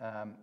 [0.00, 0.34] Um,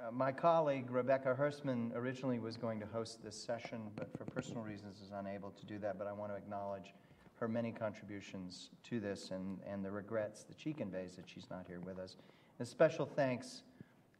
[0.00, 4.62] uh, my colleague Rebecca Hersman originally was going to host this session, but for personal
[4.62, 5.98] reasons is unable to do that.
[5.98, 6.94] But I want to acknowledge
[7.40, 11.64] her many contributions to this and, and the regrets that she conveys that she's not
[11.66, 12.16] here with us.
[12.58, 13.62] And special thanks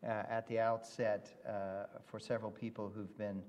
[0.05, 3.43] uh, at the outset uh, for several people who've been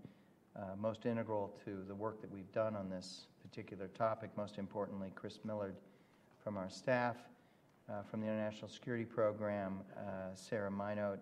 [0.55, 4.31] uh, most integral to the work that we've done on this particular topic.
[4.35, 5.75] Most importantly, Chris Millard
[6.43, 7.17] from our staff,
[7.89, 11.19] uh, from the International Security Program, uh, Sarah Minote.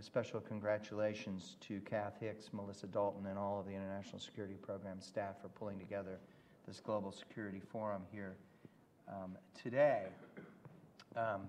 [0.00, 5.40] special congratulations to Kath Hicks, Melissa Dalton, and all of the International Security Program staff
[5.42, 6.18] for pulling together
[6.66, 8.36] this Global Security Forum here
[9.08, 10.04] um, today.
[11.16, 11.48] Um,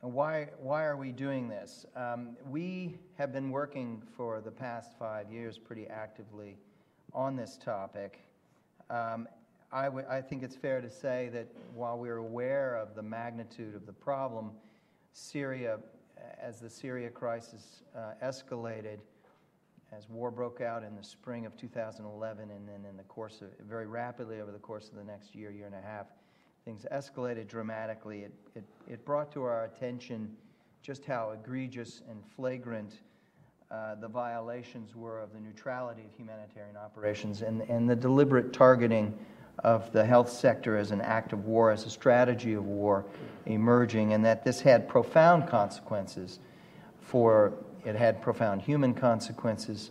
[0.00, 1.86] why, why are we doing this?
[1.96, 6.58] Um, we have been working for the past five years pretty actively
[7.14, 8.20] on this topic.
[8.90, 9.26] Um,
[9.72, 13.74] I, w- I think it's fair to say that while we're aware of the magnitude
[13.74, 14.50] of the problem,
[15.14, 15.78] Syria,
[16.40, 18.98] as the Syria crisis uh, escalated,
[19.90, 23.48] as war broke out in the spring of 2011, and then in the course of
[23.66, 26.06] very rapidly over the course of the next year, year and a half,
[26.66, 28.24] things escalated dramatically.
[28.24, 30.36] It, it, it brought to our attention
[30.82, 33.00] just how egregious and flagrant
[33.70, 39.14] uh, the violations were of the neutrality of humanitarian operations and, and the deliberate targeting
[39.58, 43.04] of the health sector as an act of war, as a strategy of war
[43.46, 46.38] emerging, and that this had profound consequences
[47.00, 47.52] for,
[47.84, 49.90] it had profound human consequences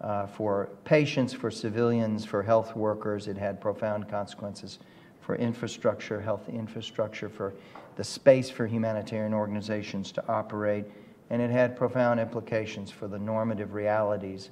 [0.00, 3.26] uh, for patients, for civilians, for health workers.
[3.28, 4.78] It had profound consequences
[5.20, 7.54] for infrastructure, health infrastructure, for
[7.96, 10.86] the space for humanitarian organizations to operate,
[11.28, 14.50] and it had profound implications for the normative realities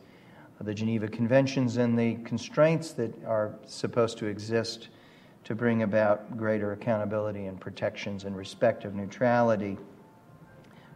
[0.61, 4.89] the Geneva Conventions and the constraints that are supposed to exist
[5.45, 9.79] to bring about greater accountability and protections and respect of neutrality.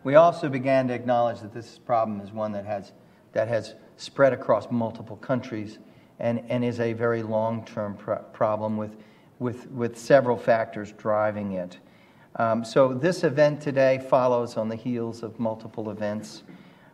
[0.05, 2.93] We also began to acknowledge that this problem is one that has,
[3.33, 5.79] that has spread across multiple countries
[6.19, 7.97] and, and is a very long term
[8.33, 8.97] problem with
[9.43, 11.79] with, with several factors driving it.
[12.37, 16.45] Um, so, this event today follows on the heels of multiple events.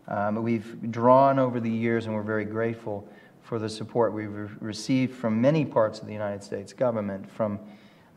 [0.08, 3.06] Um, we've drawn over the years, and we're very grateful
[3.42, 7.60] for the support we've re- received from many parts of the United States government, from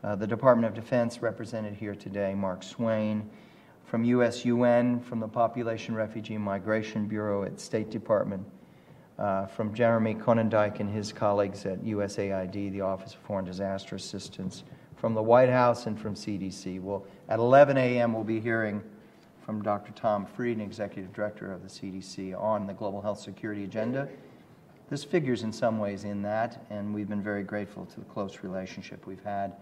[0.02, 3.28] uh, the Department of Defense, represented here today, Mark Swayne,
[3.84, 8.46] from USUN, from the Population Refugee Migration Bureau at State Department,
[9.18, 14.64] uh, from Jeremy Konyndyk and his colleagues at USAID, the Office of Foreign Disaster Assistance,
[14.96, 16.80] from the White House, and from CDC.
[16.80, 18.82] Well, at 11 a.m., we'll be hearing
[19.44, 19.92] from Dr.
[19.92, 24.08] Tom Frieden, Executive Director of the CDC, on the global health security agenda.
[24.88, 28.40] This figures in some ways in that, and we've been very grateful to the close
[28.42, 29.54] relationship we've had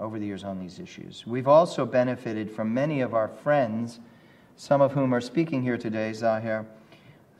[0.00, 1.26] over the years on these issues.
[1.26, 4.00] We've also benefited from many of our friends,
[4.56, 6.66] some of whom are speaking here today, Zaher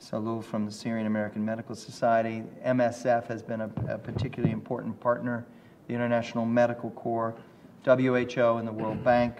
[0.01, 2.43] Sahloul from the Syrian American Medical Society.
[2.65, 5.45] MSF has been a, a, particularly important partner,
[5.87, 7.35] the International Medical Corps,
[7.85, 9.35] WHO, and the World Bank.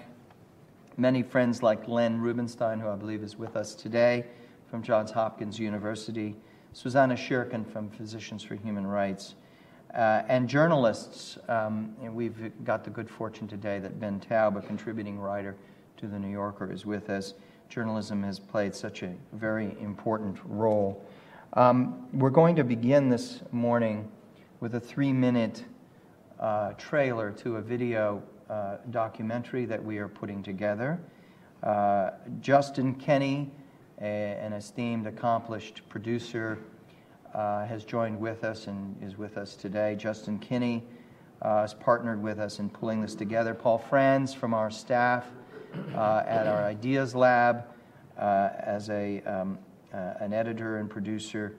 [1.01, 4.23] Many friends like Len Rubenstein, who I believe is with us today
[4.69, 6.35] from Johns Hopkins University,
[6.73, 9.33] Susanna Sirkin from Physicians for Human Rights,
[9.95, 11.39] uh, and journalists.
[11.49, 15.55] Um, and we've got the good fortune today that Ben Taub, a contributing writer
[15.97, 17.33] to The New Yorker, is with us
[17.67, 21.03] journalism has played such a very important role.
[21.53, 24.07] Um, we're going to begin this morning
[24.59, 25.65] with a three minute
[26.39, 30.99] uh, trailer to a video uh, documentary that we are putting together.
[31.63, 32.09] Uh,
[32.41, 33.49] Justin Kenny,
[34.01, 36.59] a, an esteemed, accomplished producer,
[37.33, 39.95] uh, has joined with us and is with us today.
[39.95, 40.83] Justin Kinney
[41.41, 43.53] uh, has partnered with us in pulling this together.
[43.53, 45.27] Paul Franz from our staff
[45.95, 47.63] uh, at our Ideas Lab
[48.17, 49.57] as a, um,
[49.93, 51.55] an editor and producer.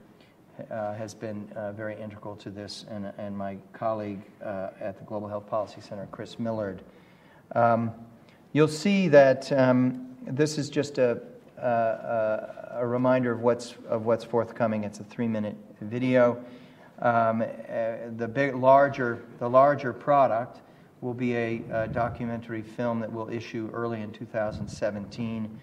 [0.71, 5.47] Uh, has been very integral to this, and, and my colleague at the Global Health
[5.47, 6.81] Policy Center, Chris Millard.
[7.55, 7.91] Um,
[8.53, 11.21] you'll see that um, this is just a,
[11.57, 14.83] a, a, reminder of what's, of what's forthcoming.
[14.83, 16.43] It's a three minute video.
[16.99, 17.45] Um, uh,
[18.17, 20.61] the big, larger, the larger product
[21.01, 25.59] will be a, a, documentary film that will issue early in 2017,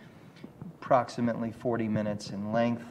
[0.80, 2.84] approximately 40 minutes in length.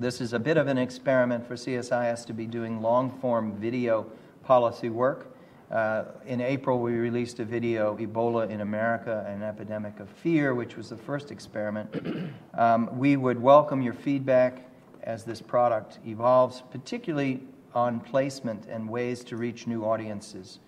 [0.00, 4.06] This is a bit of an experiment for CSIS to be doing long form video
[4.44, 5.34] policy work.
[5.72, 10.76] Uh, in April, we released a video, Ebola in America, an epidemic of fear, which
[10.76, 11.90] was the first experiment.
[12.54, 14.68] Um, we would welcome your feedback
[15.04, 17.42] as this product evolves, particularly
[17.72, 20.58] on placement and ways to reach new audiences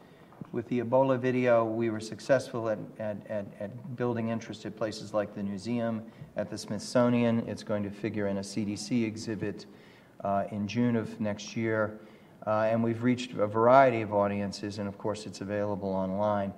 [0.52, 5.14] with the Ebola video, we were successful at, at, at, at, building interest at places
[5.14, 6.02] like the museum,
[6.36, 7.48] at the Smithsonian.
[7.48, 9.66] It's going to figure in a CDC exhibit
[10.24, 12.00] uh, in June of next year.
[12.46, 16.52] Uh, and we've reached a variety of audiences, and of course, it's available online.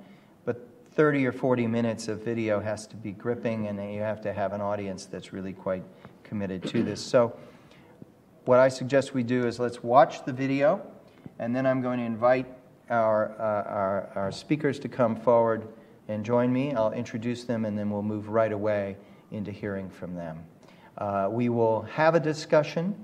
[0.45, 4.33] But 30 or 40 minutes of video has to be gripping, and you have to
[4.33, 5.83] have an audience that's really quite
[6.23, 7.01] committed to this.
[7.01, 7.37] So,
[8.45, 10.85] what I suggest we do is let's watch the video,
[11.39, 12.47] and then I'm going to invite
[12.93, 15.67] our, uh, our, our speakers to come forward
[16.09, 16.75] and join me.
[16.75, 18.97] I'll introduce them, and then we'll move right away
[19.31, 20.45] into hearing from them.
[20.99, 22.95] Uh, we will have a discussion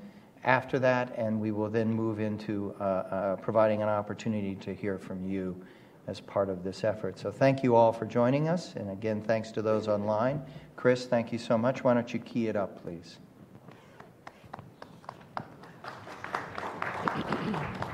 [0.44, 4.99] after that, and we will then move into uh, uh, providing an opportunity to hear
[4.99, 5.56] from you
[6.06, 7.19] as part of this effort.
[7.19, 10.43] So, thank you all for joining us, and again, thanks to those online.
[10.76, 11.82] Chris, thank you so much.
[11.82, 13.19] Why don't you key it up, please?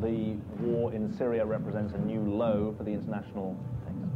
[0.00, 3.54] The war in Syria represents a new low for the international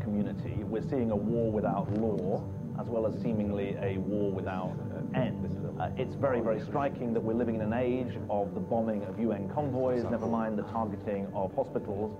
[0.00, 0.64] community.
[0.64, 2.42] We're seeing a war without law,
[2.80, 4.72] as well as seemingly a war without
[5.14, 5.50] end.
[5.78, 9.18] Uh, it's very, very striking that we're living in an age of the bombing of
[9.20, 12.16] UN convoys, never mind the targeting of hospitals.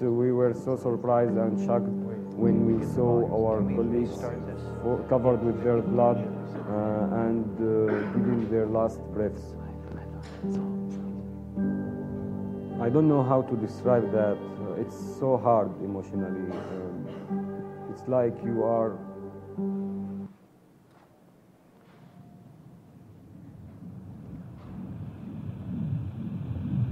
[0.00, 1.84] So we were so surprised and shocked
[2.36, 4.18] when we saw our colleagues
[5.08, 6.41] covered with their blood uh,
[6.72, 9.54] and uh, giving their last breaths.
[12.80, 14.36] I don't know how to describe that.
[14.36, 16.50] Uh, it's so hard emotionally.
[16.50, 18.98] Um, it's like you are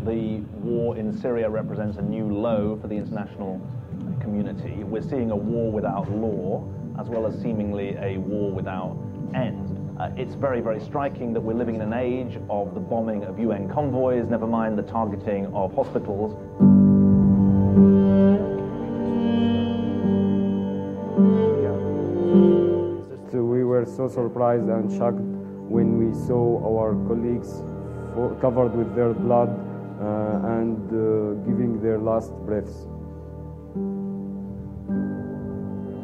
[0.04, 3.60] the war in Syria represents a new low for the international
[4.20, 4.82] community.
[4.84, 6.64] We're seeing a war without law,
[6.98, 8.96] as well as seemingly a war without
[9.34, 9.69] end.
[10.00, 13.38] Uh, it's very, very striking that we're living in an age of the bombing of
[13.38, 16.32] UN convoys, never mind the targeting of hospitals.
[23.30, 25.20] So we were so surprised and shocked
[25.68, 27.50] when we saw our colleagues
[28.40, 32.86] covered with their blood uh, and uh, giving their last breaths.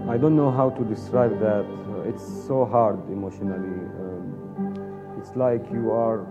[0.07, 1.86] I don't know how to describe that.
[2.07, 3.83] It's so hard emotionally.
[3.99, 6.25] Um, it's like you are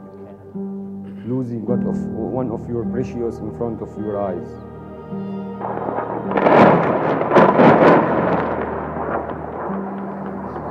[1.25, 4.47] losing of, one of your precious in front of your eyes.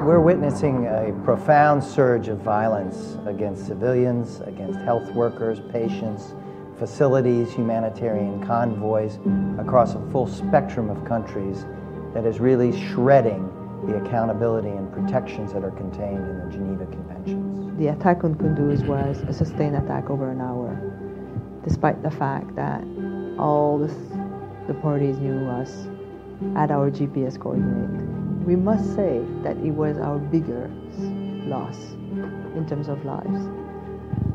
[0.06, 6.32] We're witnessing a profound surge of violence against civilians, against health workers, patients,
[6.78, 9.18] facilities, humanitarian convoys
[9.58, 11.66] across a full spectrum of countries
[12.14, 13.50] that is really shredding
[13.86, 17.78] the accountability and protections that are contained in the Geneva Conventions.
[17.78, 20.78] The attack on Kunduz was a sustained attack over an hour,
[21.64, 22.82] despite the fact that
[23.38, 23.94] all this,
[24.66, 25.86] the parties knew us
[26.56, 27.90] at our GPS coordinate.
[28.46, 30.98] We must say that it was our biggest
[31.46, 31.78] loss
[32.56, 33.48] in terms of lives.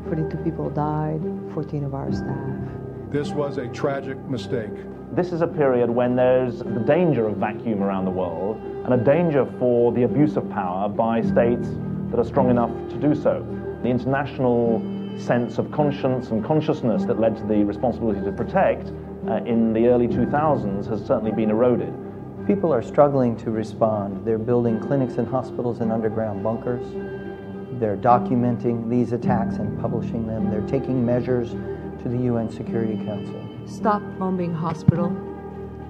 [0.08, 1.20] 42 people died,
[1.54, 2.70] 14 of our staff.
[3.10, 4.70] This was a tragic mistake.
[5.12, 8.96] This is a period when there's the danger of vacuum around the world and a
[8.96, 11.68] danger for the abuse of power by states
[12.10, 13.46] that are strong enough to do so.
[13.82, 14.82] The international
[15.18, 18.92] sense of conscience and consciousness that led to the responsibility to protect
[19.28, 21.92] uh, in the early 2000s has certainly been eroded.
[22.46, 24.24] People are struggling to respond.
[24.24, 26.84] They're building clinics and hospitals in underground bunkers.
[27.78, 30.50] They're documenting these attacks and publishing them.
[30.50, 31.50] They're taking measures
[32.02, 33.46] to the UN Security Council.
[33.66, 35.14] Stop bombing hospital.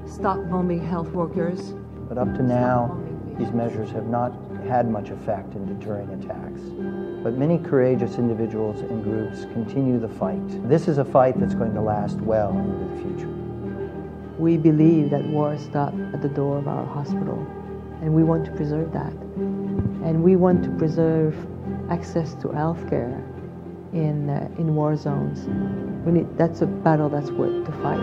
[0.07, 1.75] Stop bombing health workers.
[2.11, 3.01] But up to now,
[3.39, 4.33] these measures have not
[4.67, 6.61] had much effect in deterring attacks.
[7.23, 10.69] But many courageous individuals and groups continue the fight.
[10.69, 13.29] This is a fight that's going to last well into the future.
[14.41, 17.47] We believe that war stopped at the door of our hospital,
[18.03, 19.13] and we want to preserve that.
[20.03, 21.37] And we want to preserve
[21.91, 23.23] access to health care
[23.93, 25.47] in, uh, in war zones.
[26.05, 28.01] We need, that's a battle that's worth to fight.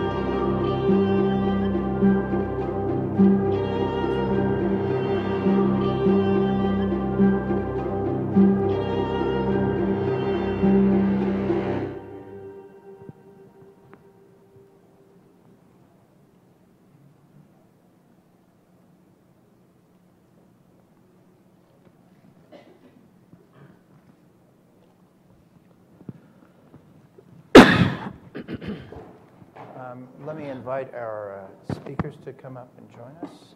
[29.78, 33.54] Um, let me invite our uh, speakers to come up and join us.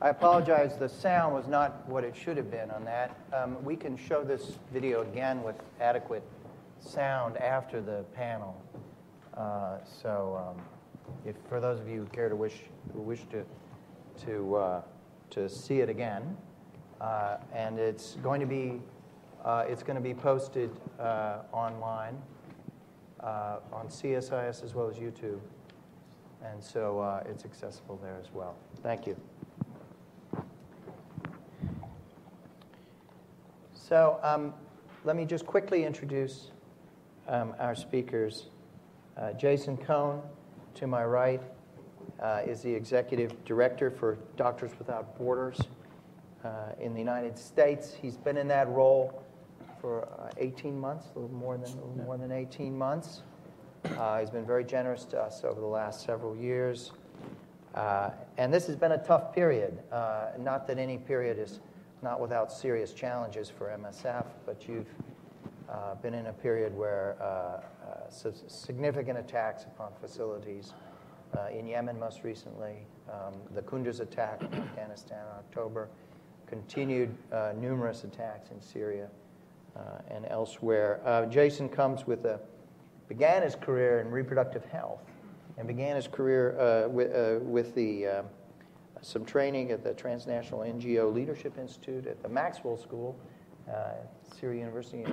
[0.00, 3.14] I apologize, the sound was not what it should have been on that.
[3.34, 6.22] Um, we can show this video again with adequate
[6.80, 8.58] sound after the panel.
[9.36, 10.62] Uh, so, um,
[11.26, 12.60] if for those of you who care to wish
[12.94, 13.44] who wish to
[14.24, 14.82] to uh,
[15.28, 16.38] to see it again,
[17.02, 18.80] uh, and it's going to be
[19.44, 22.16] uh, it's going to be posted uh, online
[23.22, 25.40] uh, on CSIS as well as YouTube,
[26.44, 28.56] and so uh, it's accessible there as well.
[28.82, 29.16] Thank you.
[33.74, 34.54] So um,
[35.04, 36.52] let me just quickly introduce
[37.26, 38.46] um, our speakers.
[39.16, 40.22] Uh, Jason Cone,
[40.74, 41.42] to my right,
[42.20, 45.58] uh, is the executive director for Doctors Without Borders
[46.44, 46.48] uh,
[46.80, 47.92] in the United States.
[48.00, 49.24] He's been in that role
[49.80, 53.22] for uh, 18 months, a little more than, a little more than 18 months.
[53.84, 56.92] Uh, he's been very generous to us over the last several years.
[57.74, 59.78] Uh, and this has been a tough period.
[59.90, 61.60] Uh, not that any period is
[62.02, 64.88] not without serious challenges for MSF, but you've
[65.68, 70.72] uh, been in a period where uh, uh, significant attacks upon facilities
[71.38, 75.88] uh, in Yemen, most recently, um, the Kunduz attack in Afghanistan in October,
[76.46, 79.08] continued uh, numerous attacks in Syria
[80.08, 81.00] and elsewhere.
[81.04, 82.40] Uh, Jason comes with a
[83.10, 85.02] began his career in reproductive health
[85.58, 88.22] and began his career uh, with, uh, with the uh,
[89.02, 93.18] some training at the Transnational NGO Leadership Institute at the Maxwell School,
[93.68, 93.94] uh,
[94.38, 95.04] Syracuse University.
[95.04, 95.10] Uh,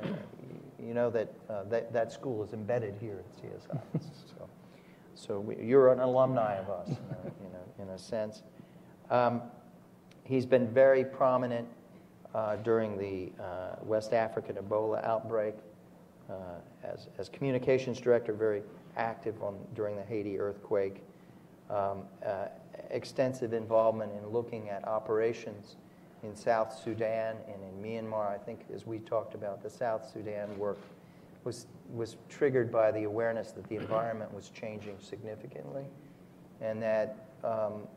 [0.80, 3.82] you know that, uh, that that school is embedded here at CSI.
[4.02, 4.50] so,
[5.16, 8.44] so we, you're an alumni of us, in a, in a, in a sense.
[9.10, 9.42] Um,
[10.24, 11.77] he's been very prominent uh,
[12.64, 15.56] during the uh, West African Ebola outbreak
[16.30, 16.34] uh,
[16.84, 18.62] as, as communications director, very
[18.98, 21.04] active on, during the Haiti earthquake.
[21.70, 22.46] Um, uh,
[22.90, 25.76] extensive involvement in looking at operations
[26.24, 28.28] in South Sudan and in Myanmar.
[28.28, 30.80] I think, as we talked about, the South Sudan work
[31.44, 35.86] was, was triggered by the awareness that the environment was changing significantly
[36.62, 37.88] and that um,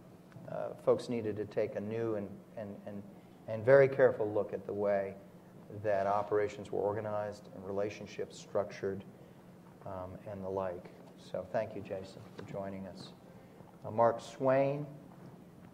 [0.50, 3.02] uh, folks needed to take a new and, and, and,
[3.50, 5.14] and very careful look at the way
[5.83, 9.04] that operations were organized and relationships structured
[9.87, 10.87] um, and the like.
[11.30, 13.09] So thank you, Jason, for joining us.
[13.85, 14.87] Uh, Mark Swayne,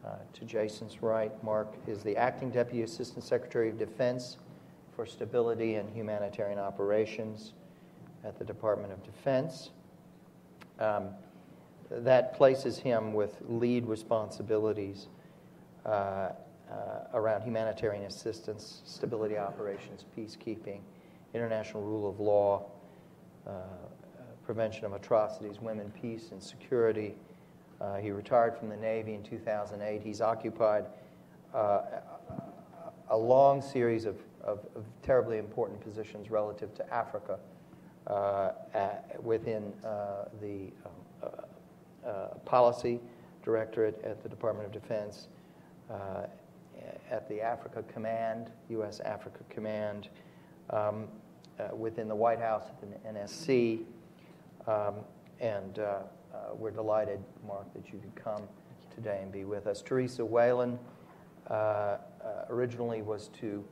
[0.04, 1.32] uh, to Jason's right.
[1.42, 4.38] Mark is the Acting Deputy Assistant Secretary of Defense
[4.94, 7.52] for Stability and Humanitarian Operations
[8.24, 9.70] at the Department of Defense.
[10.78, 11.08] Um,
[11.90, 15.08] that places him with lead responsibilities
[15.84, 16.30] uh,
[17.14, 20.80] around humanitarian assistance, stability operations, peacekeeping,
[21.34, 22.66] international rule of law,
[23.46, 23.52] uh,
[24.44, 27.14] prevention of atrocities, women, peace, and security.
[27.80, 30.02] Uh, he retired from the Navy in 2008.
[30.02, 30.86] He's occupied
[31.52, 31.82] uh,
[33.10, 37.38] a long series of, of, of, terribly important positions relative to Africa
[38.06, 41.30] uh, at, within uh, the um,
[42.06, 42.10] uh,
[42.44, 43.00] policy
[43.44, 45.28] directorate at the Department of Defense,
[45.90, 46.26] uh,
[47.10, 49.00] at the Africa Command, U.S.
[49.00, 50.08] Africa Command,
[50.70, 51.08] um,
[51.72, 53.84] within the White House at the NSC.
[54.66, 54.96] Um,
[55.40, 58.42] and uh, uh, we're delighted, Mark, that you could come
[58.94, 59.82] today and be with us.
[59.82, 60.78] Theresa Whelan
[61.48, 61.96] uh,
[62.50, 63.64] originally was to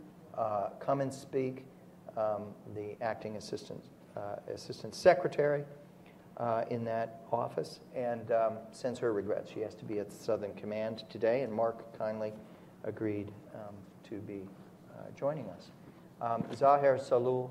[0.80, 1.64] come and speak,
[2.16, 2.44] um,
[2.74, 3.82] the acting assistant,
[4.52, 5.64] assistant secretary
[6.70, 9.50] in that office, and um, sends her regrets.
[9.50, 12.32] She has to be at Southern Command today, and Mark kindly
[12.84, 13.74] agreed um,
[14.08, 14.42] to be
[15.16, 15.70] joining us.
[16.20, 17.50] Um, Zaher Sahloul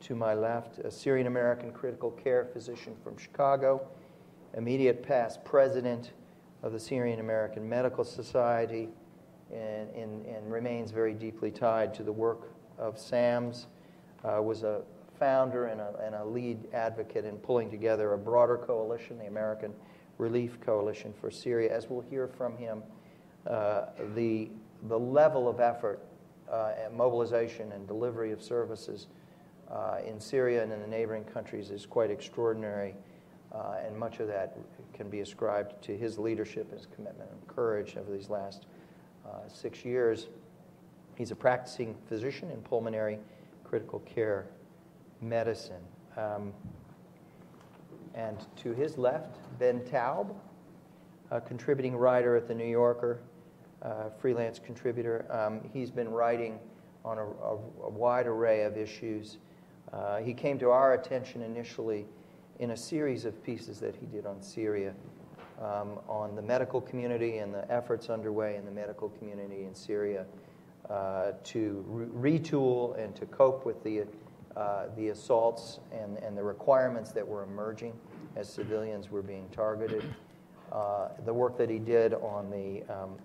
[0.00, 3.86] to my left, a Syrian American critical care physician from Chicago,
[4.56, 6.12] immediate past president
[6.62, 8.88] of the Syrian American Medical Society,
[9.52, 13.66] and, and, and remains very deeply tied to the work of SAMS,
[14.24, 14.82] uh, was a
[15.18, 19.74] founder and a, and a lead advocate in pulling together a broader coalition, the American
[20.18, 21.74] Relief Coalition for Syria.
[21.74, 22.99] As we'll hear from him, uh,
[23.44, 24.48] the,
[24.88, 26.00] the level of effort,
[26.50, 29.06] uh, and mobilization, and delivery of services
[29.70, 32.94] uh, in Syria and in the neighboring countries is quite extraordinary,
[33.54, 34.56] uh, and much of that
[34.92, 38.66] can be ascribed to his leadership, his commitment, and courage over these last
[39.26, 40.28] uh, six years.
[41.16, 43.18] He's a practicing physician in pulmonary
[43.62, 44.46] critical care
[45.20, 45.82] medicine.
[46.16, 46.52] Um,
[48.14, 50.34] and to his left, Ben Taub,
[51.30, 53.20] a contributing writer at The New Yorker,
[53.82, 55.26] uh, freelance contributor.
[55.30, 56.58] Um, he's been writing
[57.04, 59.38] on a, a, a wide array of issues.
[59.92, 62.06] Uh, he came to our attention initially
[62.58, 64.94] in a series of pieces that he did on Syria
[65.60, 70.24] um, on the medical community and the efforts underway in the medical community in Syria
[70.88, 74.04] uh, to re- retool and to cope with the,
[74.56, 77.92] uh, the assaults and, and the requirements that were emerging
[78.36, 80.04] as civilians were being targeted.
[80.72, 83.16] Uh, the work that he did on the um,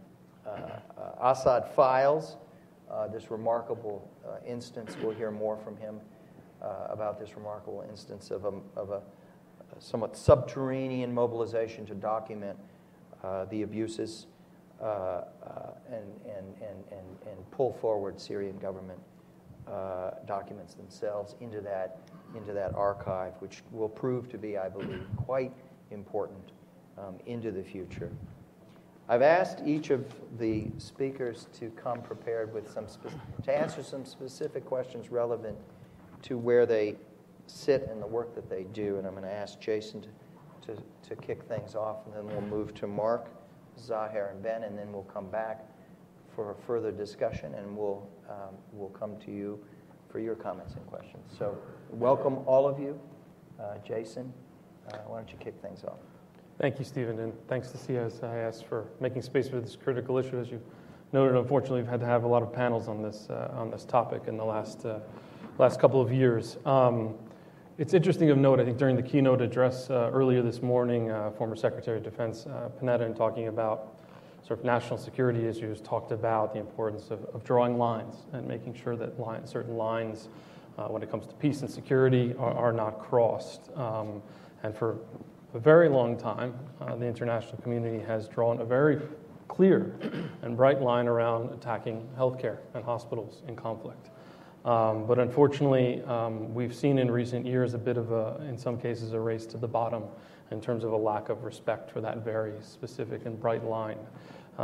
[1.22, 2.38] Assad files,
[2.92, 4.08] uh, this remarkable
[4.46, 6.00] instance, we'll hear more from him
[6.90, 9.02] about this remarkable instance of a, of a
[9.80, 12.58] somewhat subterranean mobilization to document
[13.50, 14.28] the abuses
[14.82, 19.00] uh, uh, and, and, and, and, and pull forward Syrian government
[19.68, 22.00] uh, documents themselves into that,
[22.36, 25.54] into that archive, which will prove to be, I believe, quite
[25.92, 26.52] important
[26.98, 28.12] um, into the future.
[29.08, 30.04] I've asked each of
[30.40, 32.88] the speakers to come prepared with some
[33.44, 35.58] to answer some specific questions relevant
[36.24, 36.96] to where they
[37.46, 38.98] sit and the work that they do.
[38.98, 40.08] And I'm going to ask Jason to,
[40.68, 43.30] to, to kick things off, and then we'll move to Mark,
[43.80, 45.66] Zaher, and Ben, and then we'll come back
[46.36, 49.64] for a further discussion, and we'll, um, we'll come to you
[50.10, 51.24] for your comments and questions.
[51.38, 51.58] So,
[51.92, 53.00] welcome all of you.
[53.60, 54.34] Uh, Jason,
[54.92, 56.00] uh, why don't you kick things off?
[56.58, 60.40] Thank you, Stephen, and thanks to CSIS for making space for this critical issue.
[60.40, 60.62] As you
[61.12, 63.84] noted, unfortunately, we've had to have a lot of panels on this uh, on this
[63.84, 65.00] topic in the last uh,
[65.58, 66.56] last couple of years.
[66.66, 67.16] Um,
[67.78, 68.62] it's interesting of note.
[68.62, 72.46] I think during the keynote address uh, earlier this morning, uh, former Secretary of Defense
[72.46, 73.98] uh, Panetta, in talking about
[74.48, 78.76] sort of national security issues, talked about the importance of, of drawing lines and making
[78.76, 80.30] sure that line, certain lines,
[80.78, 83.70] uh, when it comes to peace and security, are, are not crossed.
[83.76, 84.22] Um,
[84.64, 84.98] and for
[85.56, 89.02] a very long time, uh, the international community has drawn a very
[89.48, 89.96] clear
[90.42, 94.10] and bright line around attacking healthcare and hospitals in conflict.
[94.66, 98.78] Um, but unfortunately, um, we've seen in recent years a bit of a, in some
[98.78, 100.04] cases, a race to the bottom
[100.52, 104.00] in terms of a lack of respect for that very specific and bright line
[104.60, 104.62] uh,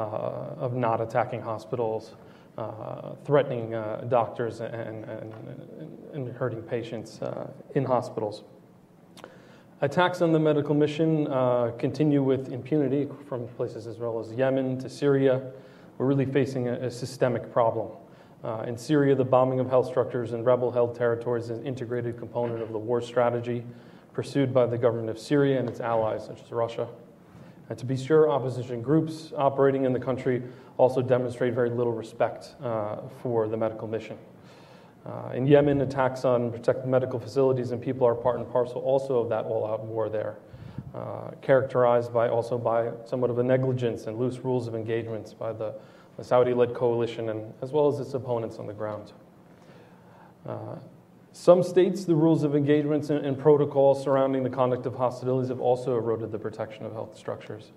[0.57, 2.15] of not attacking hospitals,
[2.57, 5.33] uh, threatening uh, doctors, and, and,
[6.13, 8.43] and, hurting patients uh, in hospitals.
[9.83, 14.77] Attacks on the medical mission uh, continue with impunity from places as well as Yemen
[14.77, 15.41] to Syria.
[15.97, 17.89] We're really facing a, a systemic problem.
[18.43, 22.19] Uh, in Syria, the bombing of health structures in rebel held territories is an integrated
[22.19, 23.63] component of the war strategy
[24.13, 26.87] pursued by the government of Syria and its allies, such as Russia.
[27.69, 30.43] And to be sure, opposition groups operating in the country
[30.77, 34.17] also demonstrate very little respect uh, for the medical mission.
[35.05, 39.17] Uh, in Yemen, attacks on protected medical facilities and people are part and parcel also
[39.19, 40.35] of that all-out war there,
[40.93, 45.51] uh, characterized by also by somewhat of a negligence and loose rules of engagements by
[45.51, 45.73] the,
[46.17, 49.11] the Saudi-led coalition and as well as its opponents on the ground.
[50.45, 50.75] Uh,
[51.33, 55.61] some states, the rules of engagements and, and, protocols surrounding the conduct of hostilities have
[55.61, 57.71] also eroded the protection of health structures.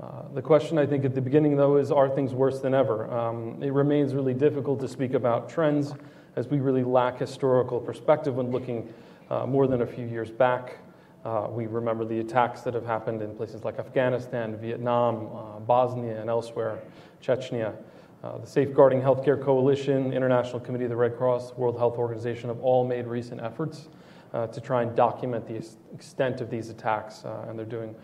[0.00, 3.10] Uh, the question, I think, at the beginning, though, is are things worse than ever?
[3.10, 5.94] Um, it remains really difficult to speak about trends
[6.36, 8.92] as we really lack historical perspective when looking
[9.30, 10.78] uh, more than a few years back.
[11.24, 16.20] Uh, we remember the attacks that have happened in places like Afghanistan, Vietnam, uh, Bosnia,
[16.20, 16.78] and elsewhere,
[17.20, 17.74] Chechnya.
[18.22, 22.60] Uh, the Safeguarding Healthcare Coalition, International Committee of the Red Cross, World Health Organization have
[22.60, 23.88] all made recent efforts
[24.34, 25.56] uh, to try and document the
[25.94, 27.94] extent of these attacks, uh, and they're doing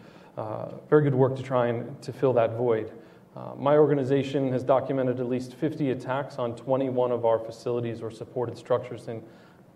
[0.89, 2.91] very good work to try and to fill that void.
[3.35, 8.11] Uh, my organization has documented at least 50 attacks on 21 of our facilities or
[8.11, 9.21] supported structures in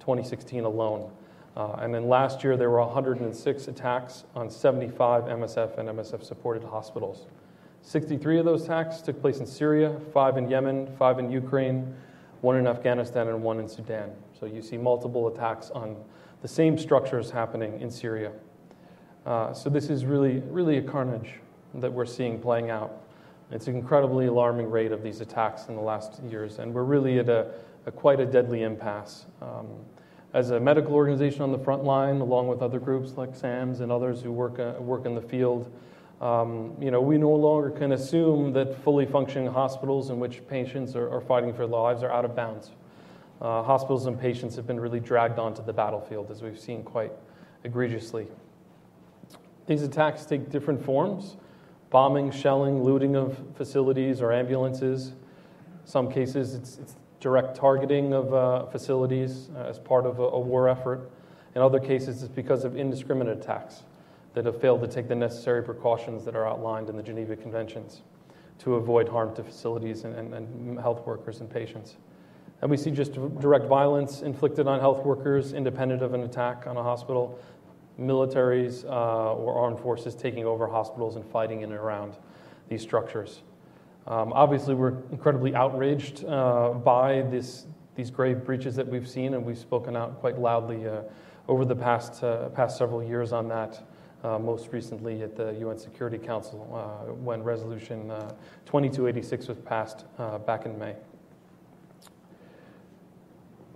[0.01, 1.11] 2016 alone.
[1.57, 6.63] Uh, and then last year, there were 106 attacks on 75 MSF and MSF supported
[6.63, 7.27] hospitals.
[7.81, 11.95] 63 of those attacks took place in Syria, five in Yemen, five in Ukraine,
[12.43, 14.11] one in Afghanistan, and one in Sudan.
[14.39, 15.97] So you see multiple attacks on
[16.43, 18.33] the same structures happening in Syria.
[19.25, 21.35] Uh, so this is really, really a carnage
[21.75, 23.06] that we're seeing playing out.
[23.51, 27.21] It's an incredibly alarming rate of these attacks in the last years, and we're really
[27.21, 27.53] at a,
[27.87, 29.27] a quite a deadly impasse.
[29.41, 29.69] Um,
[30.35, 33.93] as a medical organization on the front line, along with other groups like SAMS and
[33.93, 35.71] others who work, uh, work in the field,
[36.21, 40.97] um, you know, we no longer can assume that fully functioning hospitals in which patients
[40.97, 42.71] are, are fighting for their lives are out of bounds.
[43.41, 47.13] Uh, hospitals and patients have been really dragged onto the battlefield, as we've seen quite
[47.65, 48.27] egregiously.
[49.67, 51.37] These attacks take different forms
[51.91, 55.13] bombing, shelling, looting of facilities or ambulances.
[55.85, 60.41] Some cases, it's, it's direct targeting of uh, facilities uh, as part of a, a,
[60.41, 61.11] war effort.
[61.55, 63.85] In other cases, it's because of indiscriminate attacks
[64.35, 68.03] that have failed to take the necessary precautions that are outlined in the Geneva Conventions
[68.59, 71.97] to avoid harm to facilities and, and, and health workers and patients.
[72.63, 76.77] And we see just direct violence inflicted on health workers independent of an attack on
[76.77, 77.39] a hospital
[78.01, 82.17] militaries uh, or armed forces taking over hospitals and fighting in and around
[82.69, 83.43] these structures.
[84.07, 89.45] Um, obviously, we're incredibly outraged uh, by this, these grave breaches that we've seen, and
[89.45, 91.03] we've spoken out quite loudly uh,
[91.49, 93.83] over the past, uh, past several years on that.
[94.25, 98.09] Uh, most recently at the UN Security Council uh, when Resolution
[98.65, 100.05] 2286 was passed
[100.47, 100.97] back in May.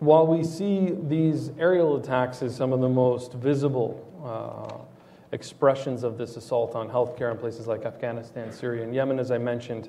[0.01, 4.79] While we see these aerial attacks as some of the most visible uh,
[5.33, 9.39] expressions of this assault on healthcare in places like Afghanistan, Syria, and Yemen, as I
[9.39, 9.89] mentioned,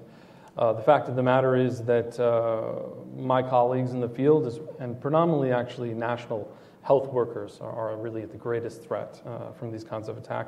[0.58, 2.74] uh, the fact of the matter is that uh,
[3.15, 8.26] my colleagues in the field, is, and predominantly actually national health workers, are, are really
[8.26, 10.48] the greatest threat uh, from these kinds of attack.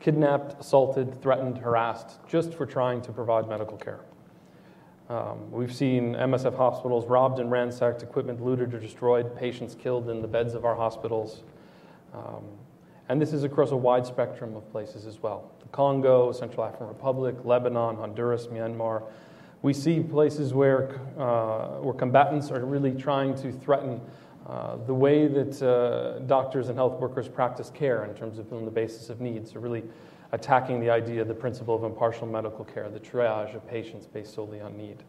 [0.00, 4.00] Kidnapped, assaulted, threatened, harassed, just for trying to provide medical care.
[5.08, 10.20] Um, we've seen MSF hospitals robbed and ransacked, equipment looted or destroyed, patients killed in
[10.20, 11.42] the beds of our hospitals.
[12.12, 12.44] Um,
[13.08, 16.88] and this is across a wide spectrum of places as well the Congo, Central African
[16.88, 19.02] Republic, Lebanon, Honduras, Myanmar.
[19.62, 24.00] We see places where, uh, where combatants are really trying to threaten
[24.46, 28.66] uh, the way that uh, doctors and health workers practice care in terms of on
[28.66, 29.82] the basis of needs, are really
[30.32, 34.60] attacking the idea, the principle of impartial medical care, the triage of patients based solely
[34.60, 35.02] on need.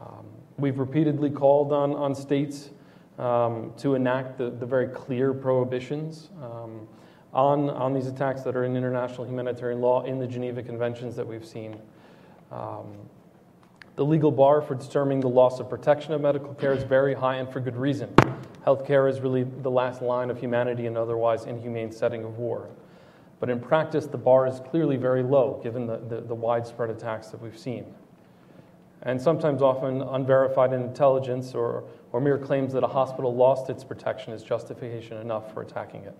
[0.00, 0.26] Um,
[0.58, 2.70] we've repeatedly called on, on states
[3.18, 6.86] um, to enact the, the, very clear prohibitions um,
[7.32, 11.26] on, on these attacks that are in international humanitarian law in the Geneva Conventions that
[11.26, 11.78] we've seen.
[12.50, 12.92] Um,
[13.96, 17.36] the legal bar for determining the loss of protection of medical care is very high
[17.36, 18.14] and for good reason.
[18.66, 22.68] Healthcare is really the last line of humanity in otherwise inhumane setting of war.
[23.40, 27.28] But in practice, the bar is clearly very low given the, the, the widespread attacks
[27.28, 27.84] that we've seen.
[29.02, 34.32] And sometimes, often, unverified intelligence or, or mere claims that a hospital lost its protection
[34.32, 36.16] is justification enough for attacking it.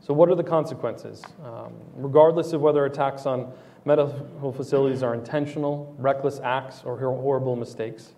[0.00, 1.22] So, what are the consequences?
[1.44, 3.52] Um, regardless of whether attacks on
[3.84, 8.12] medical facilities are intentional, reckless acts, or horrible mistakes,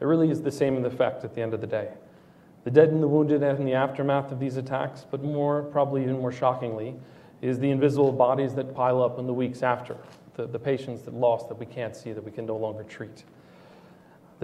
[0.00, 1.88] it really is the same in effect at the end of the day.
[2.64, 6.18] The dead and the wounded in the aftermath of these attacks, but more, probably even
[6.18, 6.94] more shockingly,
[7.42, 9.96] is the invisible bodies that pile up in the weeks after,
[10.34, 13.24] the, the patients that lost that we can't see, that we can no longer treat.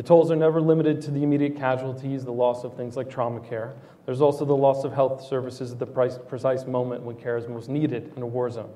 [0.01, 3.39] The tolls are never limited to the immediate casualties, the loss of things like trauma
[3.39, 3.75] care.
[4.07, 7.69] There's also the loss of health services at the precise moment when care is most
[7.69, 8.73] needed in a war zone.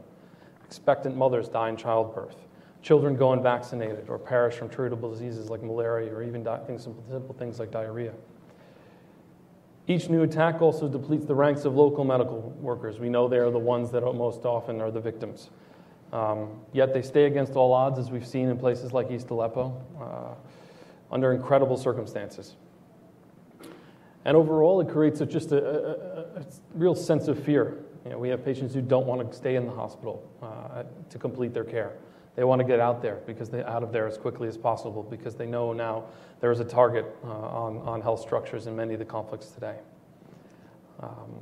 [0.67, 2.37] Expectant mothers die in childbirth.
[2.83, 7.59] Children go unvaccinated or perish from treatable diseases like malaria or even things, simple, things
[7.59, 8.13] like diarrhea.
[9.87, 13.01] Each new attack also depletes the ranks of local medical workers.
[13.01, 15.49] We know they are the ones that most often are the victims.
[16.13, 19.83] Um, yet they stay against all odds, as we've seen in places like East Aleppo,
[19.99, 20.35] uh,
[21.15, 22.57] under incredible circumstances.
[24.25, 27.85] And overall, it creates a, just a, a, a, real sense of fear.
[28.05, 31.19] You know, we have patients who don't want to stay in the hospital uh, to
[31.19, 31.93] complete their care.
[32.35, 35.05] They want to get out there because they out of there as quickly as possible
[35.05, 36.05] because they know now
[36.41, 39.77] there is a target uh, on, on health structures in many of the conflicts today.
[41.01, 41.41] Um,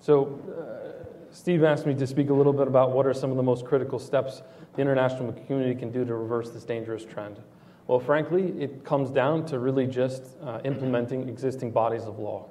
[0.00, 3.36] so, uh, Steve asked me to speak a little bit about what are some of
[3.36, 4.42] the most critical steps
[4.74, 7.40] the international community can do to reverse this dangerous trend.
[7.86, 12.46] Well, frankly, it comes down to really just uh, implementing existing bodies of law.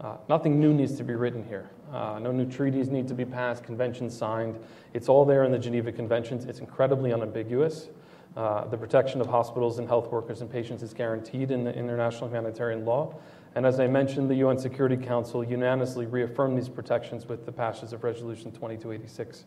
[0.00, 1.70] Uh, nothing new needs to be written here.
[1.92, 4.58] Uh, no new treaties need to be passed, conventions signed.
[4.94, 6.46] It's all there in the Geneva Conventions.
[6.46, 7.90] It's incredibly unambiguous.
[8.34, 12.28] Uh, the protection of hospitals and health workers and patients is guaranteed in the international
[12.30, 13.14] humanitarian law.
[13.54, 17.92] And as I mentioned, the UN Security Council unanimously reaffirmed these protections with the passage
[17.92, 19.44] of Resolution 2286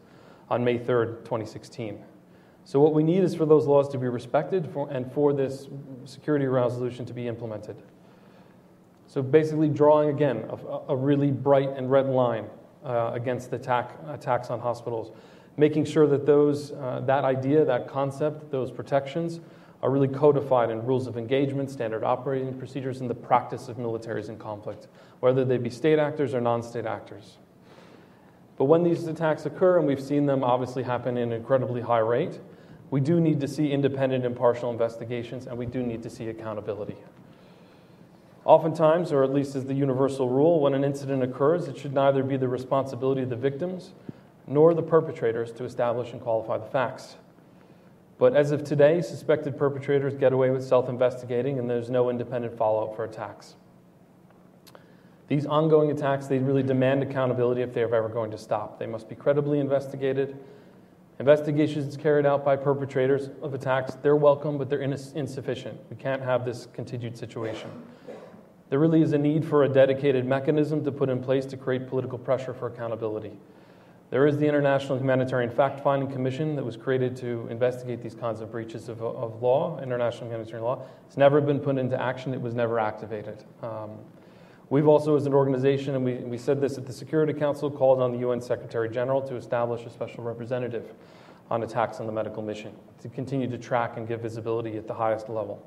[0.51, 2.03] on May 3rd, 2016.
[2.65, 5.67] So, what we need is for those laws to be respected for, and for this
[6.05, 7.75] security resolution to be implemented.
[9.07, 12.47] So basically, drawing again a, a really bright and red line
[12.83, 15.11] uh, against the attack, attacks on hospitals,
[15.57, 19.39] making sure that those, uh, that idea, that concept, those protections
[19.83, 24.27] are really codified in rules of engagement, standard operating procedures, and the practice of militaries
[24.27, 24.87] in conflict,
[25.19, 27.37] whether they be state actors or non state actors.
[28.57, 31.99] But when these attacks occur, and we've seen them obviously happen in an incredibly high
[31.99, 32.39] rate,
[32.91, 36.97] we do need to see independent, impartial investigations, and we do need to see accountability.
[38.45, 42.23] Oftentimes, or at least as the universal rule, when an incident occurs, it should neither
[42.23, 43.91] be the responsibility of the victims
[44.47, 47.15] nor the perpetrators to establish and qualify the facts.
[48.17, 52.55] But as of today, suspected perpetrators get away with self investigating, and there's no independent
[52.55, 53.55] follow up for attacks.
[55.27, 58.77] These ongoing attacks, they really demand accountability if they are ever going to stop.
[58.77, 60.37] They must be credibly investigated.
[61.19, 65.79] Investigations carried out by perpetrators of attacks, they're welcome, but they're insufficient.
[65.89, 67.69] We can't have this continued situation.
[68.69, 71.87] There really is a need for a dedicated mechanism to put in place to create
[71.87, 73.31] political pressure for accountability.
[74.09, 78.41] There is the International Humanitarian Fact Finding Commission that was created to investigate these kinds
[78.41, 80.83] of breaches of, of law, international humanitarian law.
[81.07, 83.43] It's never been put into action, it was never activated.
[83.63, 83.91] Um,
[84.69, 88.01] we've also, as an organization, and we, we said this at the Security Council, called
[88.01, 90.93] on the UN Secretary General to establish a special representative
[91.51, 94.93] on attacks on the medical mission to continue to track and give visibility at the
[94.93, 95.63] highest level.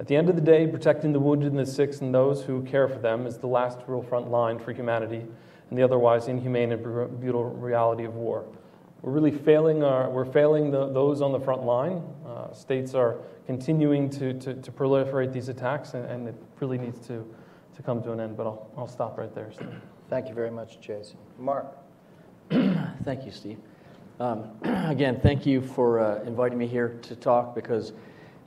[0.00, 2.62] At the end of the day, protecting the wounded and the sick and those who
[2.62, 5.24] care for them is the last real front line for humanity
[5.70, 8.44] and the otherwise inhumane and brutal reality of war.
[9.02, 12.02] We're really failing, our, we're failing the, those on the front line.
[12.26, 17.06] Uh, states are continuing to, to, to, proliferate these attacks, and, and, it really needs
[17.06, 17.26] to,
[17.78, 18.36] to come to an end.
[18.36, 19.50] But I'll, I'll stop right there.
[19.52, 19.68] Steve.
[20.10, 21.16] Thank you very much, Jason.
[21.38, 21.78] Mark.
[22.50, 23.58] thank you, Steve.
[24.20, 27.92] Um, again, thank you for uh, inviting me here to talk because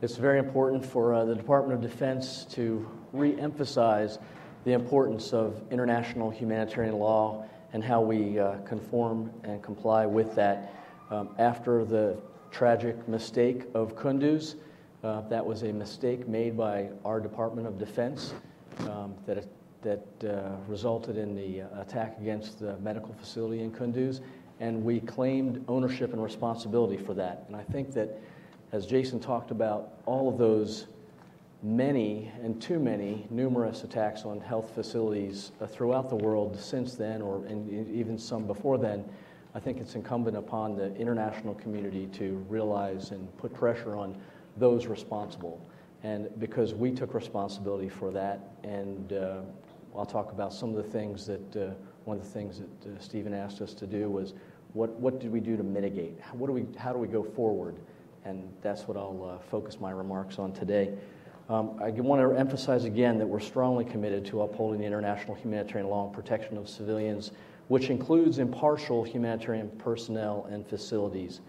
[0.01, 4.19] it's very important for uh, the Department of Defense to re emphasize
[4.65, 10.75] the importance of international humanitarian law and how we uh, conform and comply with that.
[11.09, 12.17] Um, after the
[12.51, 14.55] tragic mistake of Kunduz,
[15.03, 18.33] uh, that was a mistake made by our Department of Defense
[18.79, 19.45] um, that,
[19.81, 24.21] that uh, resulted in the uh, attack against the medical facility in Kunduz,
[24.59, 27.45] and we claimed ownership and responsibility for that.
[27.47, 28.19] And I think that,
[28.71, 30.87] as Jason talked about, all of those
[31.63, 37.21] many and too many numerous attacks on health facilities uh, throughout the world since then,
[37.21, 39.05] or even some before then,
[39.53, 44.15] I think it's incumbent upon the international community to realize and put pressure on
[44.57, 45.61] those responsible.
[46.03, 49.41] And because we took responsibility for that, and uh,
[49.95, 51.73] I'll talk about some of the things that uh,
[52.05, 54.33] one of the things that uh, Stephen asked us to do was
[54.73, 56.19] what, what did we do to mitigate?
[56.33, 57.75] What do we, how do we go forward?
[58.25, 60.93] And that's what I'll uh, focus my remarks on today.
[61.49, 65.89] Um, I want to emphasize again that we're strongly committed to upholding the international humanitarian
[65.89, 67.31] law and protection of civilians,
[67.67, 71.41] which includes impartial humanitarian personnel and facilities.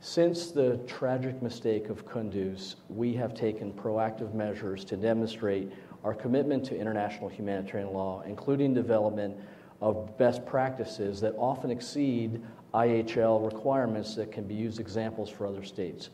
[0.00, 5.72] Since the tragic mistake of Kunduz, we have taken proactive measures to demonstrate
[6.04, 9.36] our commitment to international humanitarian law, including development
[9.80, 12.40] of best practices that often exceed
[12.74, 16.10] IHL requirements that can be used examples for other states.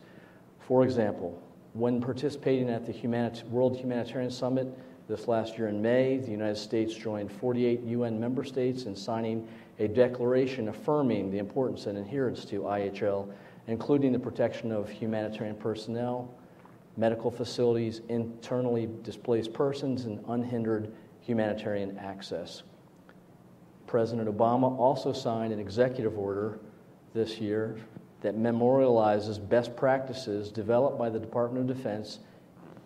[0.57, 1.39] For example,
[1.73, 4.67] when participating at the Humanit- World Humanitarian Summit
[5.07, 9.47] this last year in May, the United States joined 48 UN member states in signing
[9.77, 13.27] a declaration affirming the importance and adherence to IHL,
[13.67, 16.33] including the protection of humanitarian personnel,
[16.97, 22.63] medical facilities, internally displaced persons, and unhindered humanitarian access.
[23.87, 26.59] President Obama also signed an executive order
[27.13, 27.77] this year
[28.21, 32.19] that memorializes best practices developed by the Department of Defense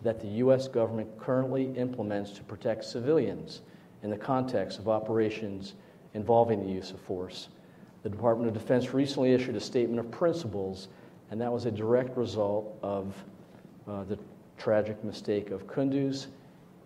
[0.02, 0.68] that the U.S.
[0.68, 3.62] government currently implements to protect civilians
[4.02, 5.74] in the context of operations
[6.14, 7.48] involving the use of force.
[8.02, 10.88] The Department of Defense recently issued a statement of principles,
[11.30, 13.14] and that was a direct result of
[13.86, 14.18] uh, the
[14.56, 16.26] tragic mistake of Kunduz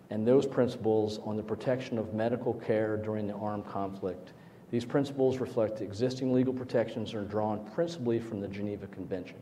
[0.09, 4.33] and those principles on the protection of medical care during the armed conflict.
[4.71, 9.37] These principles reflect existing legal protections and are drawn principally from the Geneva Convention.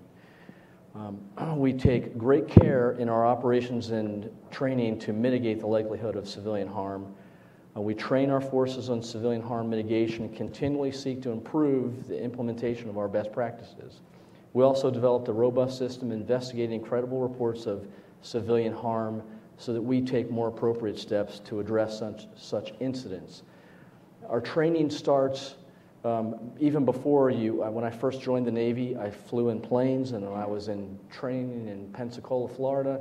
[0.96, 1.20] Um,
[1.58, 6.68] we take great care in our operations and training to mitigate the likelihood of civilian
[6.68, 7.14] harm.
[7.76, 12.22] Uh, we train our forces on civilian harm mitigation and continually seek to improve the
[12.22, 14.02] implementation of our best practices.
[14.54, 17.88] We also developed a robust system investigating credible reports of
[18.22, 19.24] civilian harm
[19.58, 23.44] so that we take more appropriate steps to address such, such incidents.
[24.30, 25.56] Our training starts
[26.04, 27.64] um, even before you.
[27.64, 31.00] Uh, when I first joined the Navy, I flew in planes, and I was in
[31.12, 33.00] training in Pensacola, Florida,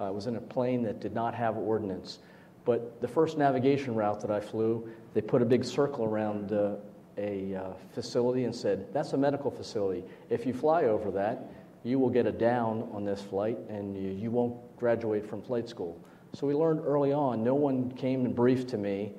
[0.00, 2.18] I was in a plane that did not have ordnance.
[2.64, 6.76] But the first navigation route that I flew, they put a big circle around uh,
[7.18, 10.04] a uh, facility and said, That's a medical facility.
[10.30, 11.50] If you fly over that,
[11.84, 15.68] you will get a down on this flight and you, you won't graduate from flight
[15.68, 16.00] school.
[16.32, 19.12] So we learned early on, no one came and briefed to me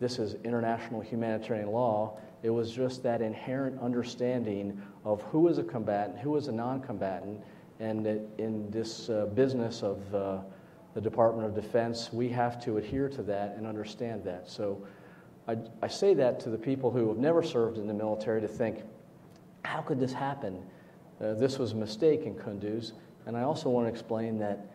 [0.00, 2.18] this is international humanitarian law.
[2.42, 6.80] It was just that inherent understanding of who is a combatant, who is a non
[6.80, 7.40] combatant,
[7.80, 10.38] and that in this uh, business of uh,
[10.94, 14.48] the Department of Defense, we have to adhere to that and understand that.
[14.48, 14.86] So
[15.46, 18.48] I, I say that to the people who have never served in the military to
[18.48, 18.82] think,
[19.64, 20.62] how could this happen?
[21.20, 22.92] Uh, this was a mistake in Kunduz.
[23.26, 24.66] And I also want to explain that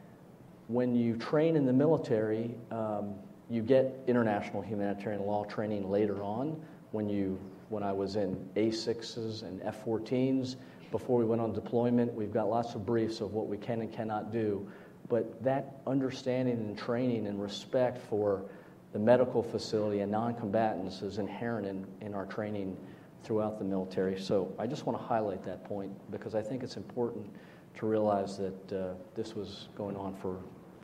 [0.68, 3.16] when you train in the military, um,
[3.50, 9.44] you get international humanitarian law training later on when you when I was in A6s
[9.44, 10.58] and F14s
[10.92, 12.14] before we went on deployment.
[12.14, 14.70] We've got lots of briefs of what we can and cannot do.
[15.10, 18.46] But that understanding and training and respect for
[18.94, 22.78] the medical facility and non combatants is inherent in, in our training
[23.24, 24.20] throughout the military.
[24.20, 27.28] So I just want to highlight that point because I think it's important
[27.76, 30.38] to realize that uh, this was going on for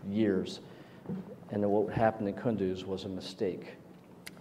[0.09, 0.61] years
[1.51, 3.73] and that what happened in Kunduz was a mistake.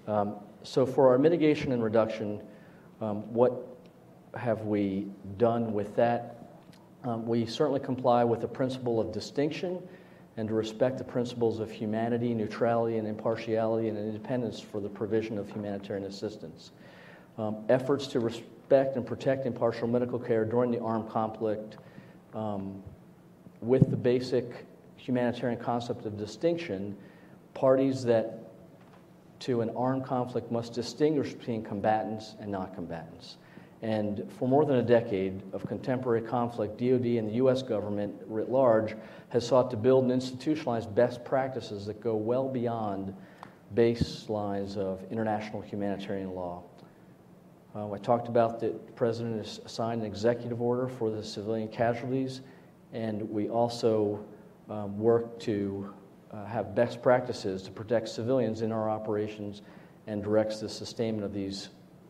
[0.06, 2.40] Um, so for our mitigation and reduction,
[3.00, 3.66] um, what
[4.34, 6.37] have we done with that?
[7.04, 9.80] Um, we certainly comply with the principle of distinction
[10.36, 15.38] and to respect the principles of humanity, neutrality, and impartiality and independence for the provision
[15.38, 16.70] of humanitarian assistance.
[17.36, 21.76] Um, efforts to respect and protect impartial medical care during the armed conflict
[22.34, 22.82] um,
[23.60, 26.96] with the basic humanitarian concept of distinction,
[27.54, 28.38] parties that
[29.40, 33.36] to an armed conflict must distinguish between combatants and non combatants.
[33.82, 37.62] And for more than a decade of contemporary conflict, DoD and the U.S.
[37.62, 38.96] government writ large
[39.28, 43.14] has sought to build and institutionalize best practices that go well beyond
[43.74, 46.62] baselines of international humanitarian law.
[47.74, 51.68] Uh, I talked about that the president has signed an executive order for the civilian
[51.68, 52.40] casualties,
[52.92, 54.24] and we also
[54.68, 55.94] um, work to
[56.32, 59.62] uh, have best practices to protect civilians in our operations
[60.06, 61.68] and directs the sustainment of these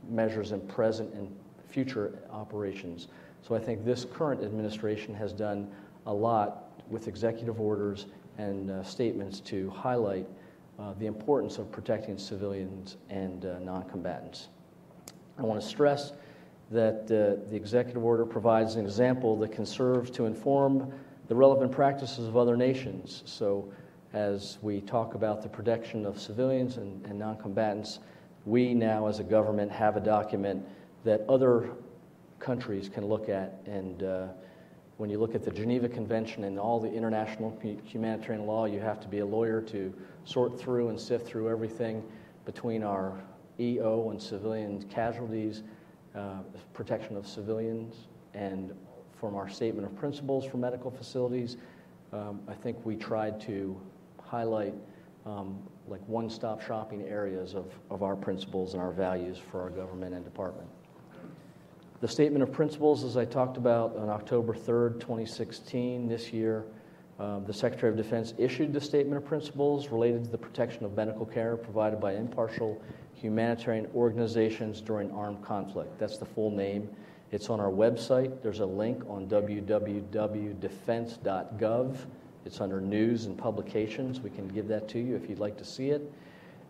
[0.08, 1.34] measures in present and
[1.68, 3.08] future operations.
[3.46, 5.70] So I think this current administration has done
[6.06, 8.06] a lot with executive orders
[8.38, 10.26] and uh, statements to highlight
[10.78, 14.48] uh, the importance of protecting civilians and uh, non combatants.
[15.38, 16.12] I want to stress
[16.70, 20.92] that uh, the executive order provides an example that can serve to inform
[21.28, 23.22] the relevant practices of other nations.
[23.26, 23.72] So,
[24.14, 27.98] as we talk about the protection of civilians and, and non combatants,
[28.46, 30.64] we now, as a government, have a document
[31.08, 31.70] that other
[32.38, 33.62] countries can look at.
[33.64, 34.26] And uh,
[34.98, 39.00] when you look at the Geneva Convention and all the international humanitarian law, you have
[39.00, 39.94] to be a lawyer to
[40.26, 42.04] sort through and sift through everything
[42.44, 43.18] between our
[43.58, 45.62] EO and civilian casualties,
[46.14, 46.40] uh,
[46.74, 48.74] protection of civilians, and
[49.18, 51.56] from our statement of principles for medical facilities.
[52.12, 53.80] Um, I think we tried to
[54.20, 54.74] highlight
[55.24, 60.14] um, like one-stop shopping areas of, of our principles and our values for our government
[60.14, 60.68] and department.
[62.00, 66.64] The statement of principles, as I talked about on October 3rd, 2016, this year,
[67.18, 70.96] um, the Secretary of Defense issued the statement of principles related to the protection of
[70.96, 72.80] medical care provided by impartial
[73.14, 75.98] humanitarian organizations during armed conflict.
[75.98, 76.88] That's the full name.
[77.32, 78.42] It's on our website.
[78.42, 81.96] There's a link on www.defense.gov.
[82.44, 84.20] It's under news and publications.
[84.20, 86.12] We can give that to you if you'd like to see it.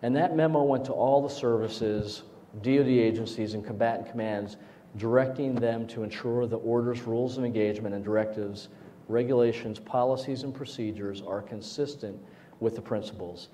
[0.01, 2.23] And that memo went to all the services,
[2.63, 4.57] DoD agencies, and combatant commands
[4.99, 8.69] directing them to ensure the orders, rules of engagement, and directives,
[9.09, 12.21] regulations, policies, and procedures are consistent
[12.61, 13.49] with the principles.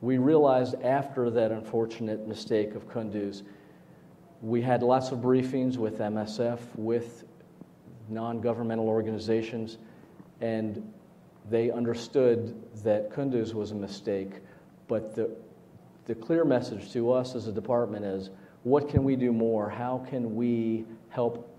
[0.00, 3.42] We realized after that unfortunate mistake of Kunduz,
[4.42, 7.24] we had lots of briefings with MSF, with
[8.08, 9.78] non governmental organizations,
[10.40, 10.92] and
[11.48, 14.40] they understood that Kunduz was a mistake.
[14.88, 15.30] But the,
[16.04, 18.30] the clear message to us as a department is
[18.66, 19.70] what can we do more?
[19.70, 21.56] How can we help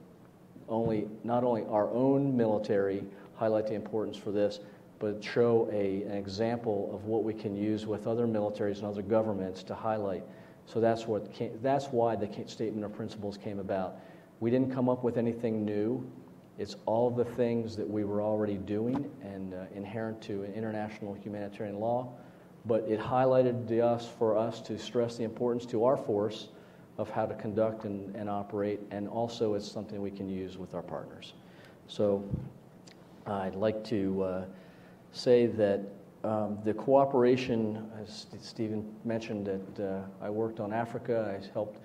[0.67, 3.01] only not only our own military
[3.35, 4.59] highlight the importance for this,
[4.99, 9.01] but show a, an example of what we can use with other militaries and other
[9.01, 10.21] governments to highlight.
[10.65, 14.01] So that's what came, that's why the statement of principles came about.
[14.41, 16.05] We didn't come up with anything new.
[16.57, 21.79] It's all the things that we were already doing and uh, inherent to international humanitarian
[21.79, 22.11] law,
[22.65, 26.49] but it highlighted to us for us to stress the importance to our force
[26.97, 30.73] of how to conduct and, and operate, and also it's something we can use with
[30.73, 31.33] our partners.
[31.87, 32.23] So
[33.25, 34.45] I'd like to uh,
[35.11, 35.81] say that
[36.23, 41.79] um, the cooperation, as Stephen mentioned, that uh, I worked on Africa, I helped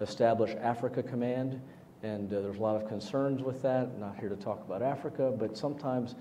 [0.00, 1.60] establish Africa Command,
[2.02, 3.84] and uh, there's a lot of concerns with that.
[3.84, 6.16] I'm not here to talk about Africa, but sometimes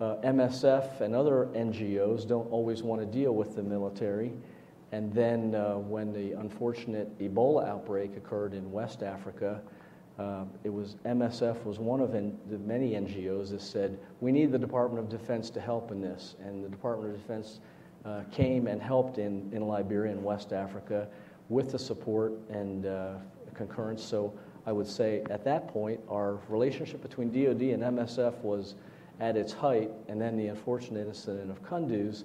[0.00, 4.32] uh, MSF and other NGOs don't always want to deal with the military.
[4.92, 9.60] And then uh, when the unfortunate Ebola outbreak occurred in West Africa,
[10.18, 14.58] uh, it was MSF was one of the many NGOs that said we need the
[14.58, 17.60] Department of Defense to help in this, and the Department of Defense
[18.04, 21.08] uh, came and helped in, in Liberia and West Africa
[21.48, 23.14] with the support and uh,
[23.54, 24.02] concurrence.
[24.02, 24.32] So
[24.64, 28.76] I would say at that point our relationship between DoD and MSF was
[29.20, 32.24] at its height, and then the unfortunate incident of Kunduz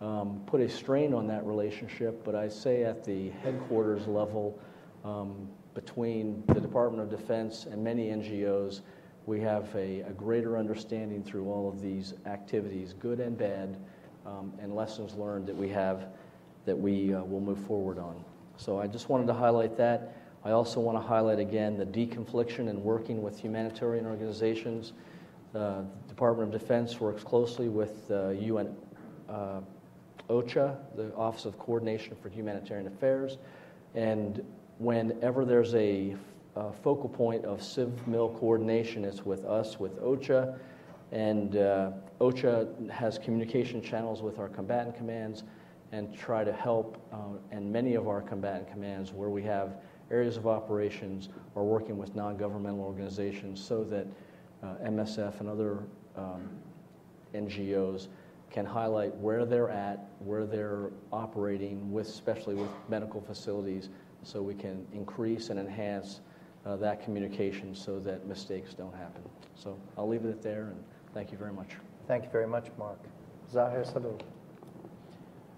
[0.00, 4.58] um, put a strain on that relationship, but I say at the headquarters level,
[5.04, 8.80] um, between the Department of Defense and many NGOs,
[9.26, 13.76] we have a, a greater understanding through all of these activities, good and bad,
[14.24, 16.08] um, and lessons learned that we have
[16.64, 18.22] that we uh, will move forward on.
[18.56, 20.16] So I just wanted to highlight that.
[20.44, 24.92] I also want to highlight again the deconfliction and working with humanitarian organizations.
[25.54, 28.74] Uh, the Department of Defense works closely with uh, UN
[29.28, 29.60] uh,
[30.28, 33.38] OCHA, the Office of Coordination for Humanitarian Affairs,
[33.94, 34.44] and
[34.78, 36.16] whenever there's a,
[36.54, 40.58] a focal point of civ-mil coordination, it's with us, with OCHA,
[41.12, 45.44] and uh, OCHA has communication channels with our combatant commands
[45.92, 46.98] and try to help.
[47.12, 49.76] Uh, and many of our combatant commands, where we have
[50.10, 54.06] areas of operations, are working with non governmental organizations so that
[54.62, 55.84] uh, MSF and other
[56.16, 56.48] um,
[57.34, 58.08] NGOs
[58.50, 63.88] can highlight where they're at, where they're operating, with, especially with medical facilities,
[64.22, 66.20] so we can increase and enhance
[66.64, 69.22] uh, that communication so that mistakes don't happen.
[69.54, 70.84] So I'll leave it there, and
[71.14, 71.70] thank you very much.
[72.06, 72.98] Thank you very much, Mark.
[73.52, 74.20] Zaher Sahloul.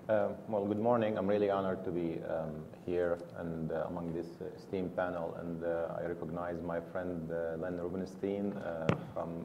[0.08, 1.18] Uh, well, good morning.
[1.18, 5.36] I'm really honored to be um, here and uh, among this uh, esteemed panel.
[5.38, 9.44] And uh, I recognize my friend uh, Len Rubenstein uh, from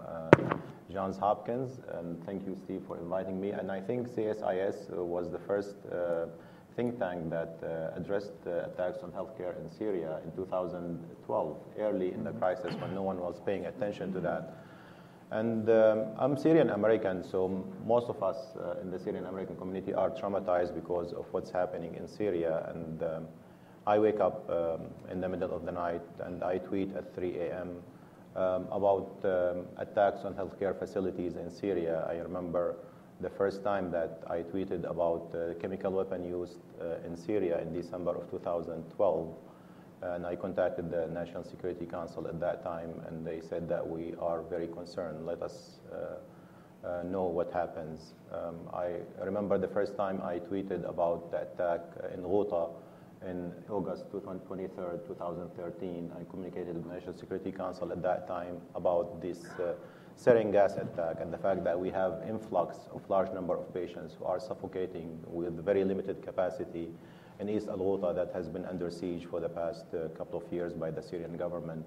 [0.90, 1.82] Johns Hopkins.
[1.96, 3.50] And thank you, Steve, for inviting me.
[3.50, 5.76] And I think CSIS was the first
[6.78, 7.60] think tank that
[7.98, 13.20] addressed attacks on healthcare in Syria in 2012, early in the crisis when no one
[13.20, 14.63] was paying attention to that.
[15.34, 19.92] And um, I'm Syrian American, so most of us uh, in the Syrian American community
[19.92, 22.72] are traumatized because of what's happening in Syria.
[22.72, 23.28] And um,
[23.88, 27.36] I wake up um, in the middle of the night and I tweet at 3
[27.40, 27.82] a.m.
[28.36, 32.06] Um, about um, attacks on healthcare facilities in Syria.
[32.08, 32.76] I remember
[33.20, 37.74] the first time that I tweeted about uh, chemical weapon used uh, in Syria in
[37.74, 39.36] December of 2012.
[40.04, 44.14] And I contacted the National Security Council at that time, and they said that we
[44.20, 45.26] are very concerned.
[45.26, 48.14] Let us uh, uh, know what happens.
[48.32, 51.82] Um, I remember the first time I tweeted about the attack
[52.14, 52.70] in Ghouta
[53.26, 54.68] in August 23,
[55.08, 56.12] 2013.
[56.20, 59.76] I communicated with the National Security Council at that time about this uh,
[60.18, 64.16] sarin gas attack and the fact that we have influx of large number of patients
[64.20, 66.90] who are suffocating with very limited capacity
[67.44, 70.74] in East Al-Ghouta that has been under siege for the past uh, couple of years
[70.74, 71.86] by the Syrian government,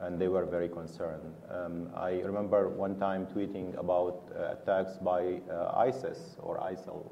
[0.00, 1.32] and they were very concerned.
[1.48, 7.08] Um, I remember one time tweeting about uh, attacks by uh, ISIS or ISIL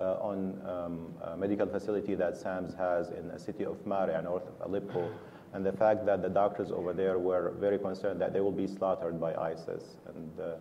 [0.00, 4.48] uh, on um, a medical facility that SAMS has in the city of Mar'a, north
[4.48, 5.08] of Aleppo,
[5.52, 8.66] and the fact that the doctors over there were very concerned that they will be
[8.66, 9.84] slaughtered by ISIS.
[10.12, 10.54] And uh,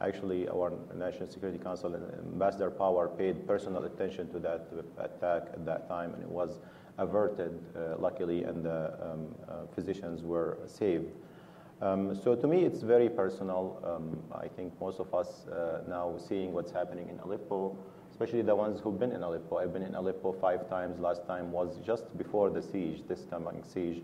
[0.00, 4.68] Actually, our National Security Council and Ambassador Power paid personal attention to that
[4.98, 6.58] attack at that time, and it was
[6.98, 11.10] averted, uh, luckily, and the um, uh, physicians were saved.
[11.80, 13.82] Um, so to me, it's very personal.
[13.84, 17.76] Um, I think most of us uh, now seeing what's happening in Aleppo,
[18.10, 19.58] especially the ones who've been in Aleppo.
[19.58, 20.98] I've been in Aleppo five times.
[20.98, 24.02] Last time was just before the siege, this coming siege.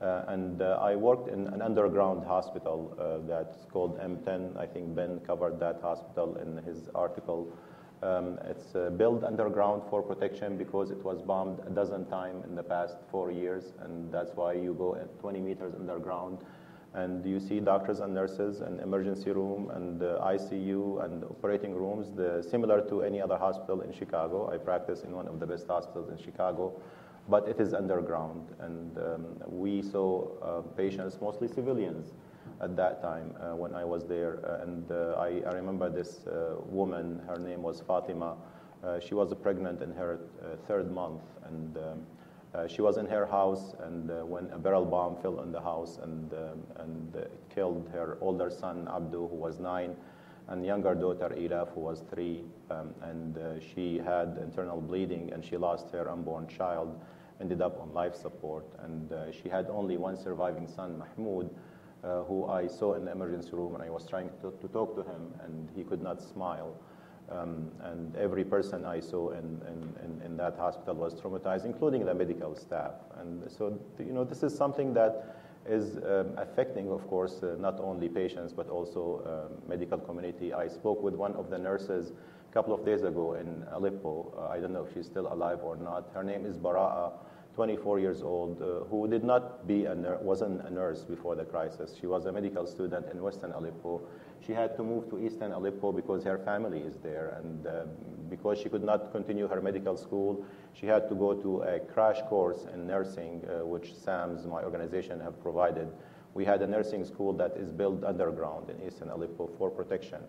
[0.00, 4.56] Uh, and uh, I worked in an underground hospital uh, that's called M10.
[4.56, 7.50] I think Ben covered that hospital in his article.
[8.02, 12.62] Um, it's built underground for protection because it was bombed a dozen times in the
[12.62, 16.38] past four years, and that's why you go at 20 meters underground.
[16.92, 22.10] And you see doctors and nurses and emergency room and uh, ICU and operating rooms,
[22.14, 24.50] the, similar to any other hospital in Chicago.
[24.52, 26.80] I practice in one of the best hospitals in Chicago
[27.28, 28.48] but it is underground.
[28.60, 32.12] And um, we saw uh, patients, mostly civilians,
[32.60, 34.40] at that time uh, when I was there.
[34.44, 38.36] Uh, and uh, I, I, remember this uh, woman, her name was Fatima.
[38.84, 40.20] Uh, she was pregnant in her
[40.66, 43.74] third month, and um, she was in her house.
[43.80, 48.50] And when a barrel bomb fell on the house and, um, and killed her older
[48.50, 49.96] son, Abdu, who was nine,
[50.48, 53.36] and younger daughter, Ilaf, who was three, um, and
[53.74, 57.00] she had internal bleeding and she lost her unborn child
[57.40, 58.66] ended up on life support.
[58.82, 61.50] And uh, she had only one surviving son, Mahmoud,
[62.04, 64.94] uh, who I saw in the emergency room, and I was trying to, to talk
[64.96, 66.76] to him, and he could not smile.
[67.28, 72.14] Um, and every person I saw in, in, in, that hospital was traumatized, including the
[72.14, 72.92] medical staff.
[73.18, 75.36] And so, you know, this is something that
[75.68, 80.52] is um, affecting, of course, uh, not only patients, but also um, medical community.
[80.52, 82.12] I spoke with one of the nurses
[82.56, 84.32] couple of days ago in Aleppo.
[84.34, 86.08] Uh, I don't know if she's still alive or not.
[86.14, 87.12] Her name is Bara'a.
[87.54, 91.44] 24 years old, uh, who did not be a ner- wasn't a nurse before the
[91.44, 91.94] crisis.
[92.00, 94.00] She was a medical student in Western Aleppo.
[94.46, 97.84] She had to move to Eastern Aleppo because her family is there, and uh,
[98.30, 102.20] because she could not continue her medical school, she had to go to a crash
[102.28, 105.88] course in nursing, uh, which SAMS, my organization, have provided.
[106.34, 110.20] We had a nursing school that is built underground in Eastern Aleppo for protection.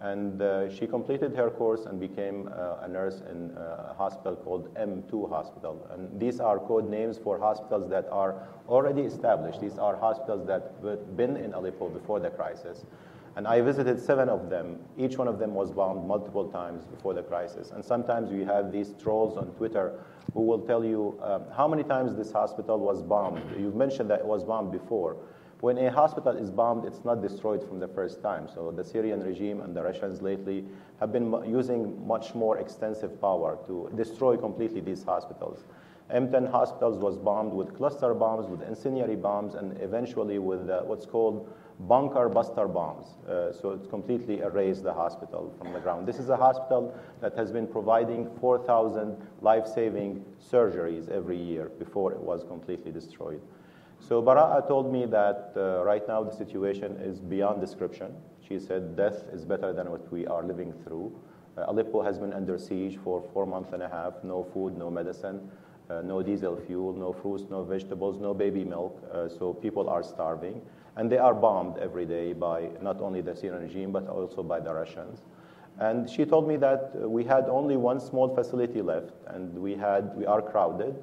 [0.00, 4.72] And uh, she completed her course and became uh, a nurse in a hospital called
[4.74, 5.88] M2 Hospital.
[5.92, 9.60] And these are code names for hospitals that are already established.
[9.60, 12.84] These are hospitals that have been in Aleppo before the crisis.
[13.34, 14.78] And I visited seven of them.
[14.96, 17.70] Each one of them was bombed multiple times before the crisis.
[17.72, 20.00] And sometimes we have these trolls on Twitter
[20.34, 23.42] who will tell you um, how many times this hospital was bombed.
[23.58, 25.16] You've mentioned that it was bombed before.
[25.60, 28.48] When a hospital is bombed, it's not destroyed from the first time.
[28.52, 30.64] So the Syrian regime and the Russians lately
[31.00, 35.64] have been using much more extensive power to destroy completely these hospitals.
[36.14, 41.04] M10 hospitals was bombed with cluster bombs, with incendiary bombs, and eventually with uh, what's
[41.04, 43.18] called bunker buster bombs.
[43.28, 46.06] Uh, so it completely erased the hospital from the ground.
[46.06, 52.20] This is a hospital that has been providing 4,000 life-saving surgeries every year before it
[52.20, 53.42] was completely destroyed.
[54.00, 58.14] So Bara'a told me that uh, right now the situation is beyond description.
[58.46, 61.12] She said death is better than what we are living through.
[61.56, 64.90] Uh, Aleppo has been under siege for four months and a half, no food, no
[64.90, 65.50] medicine,
[65.90, 69.02] uh, no diesel fuel, no fruits, no vegetables, no baby milk.
[69.12, 70.62] Uh, so people are starving.
[70.96, 74.60] And they are bombed every day by not only the Syrian regime, but also by
[74.60, 75.22] the Russians.
[75.78, 79.74] And she told me that uh, we had only one small facility left, and we,
[79.76, 80.96] had, we are crowded.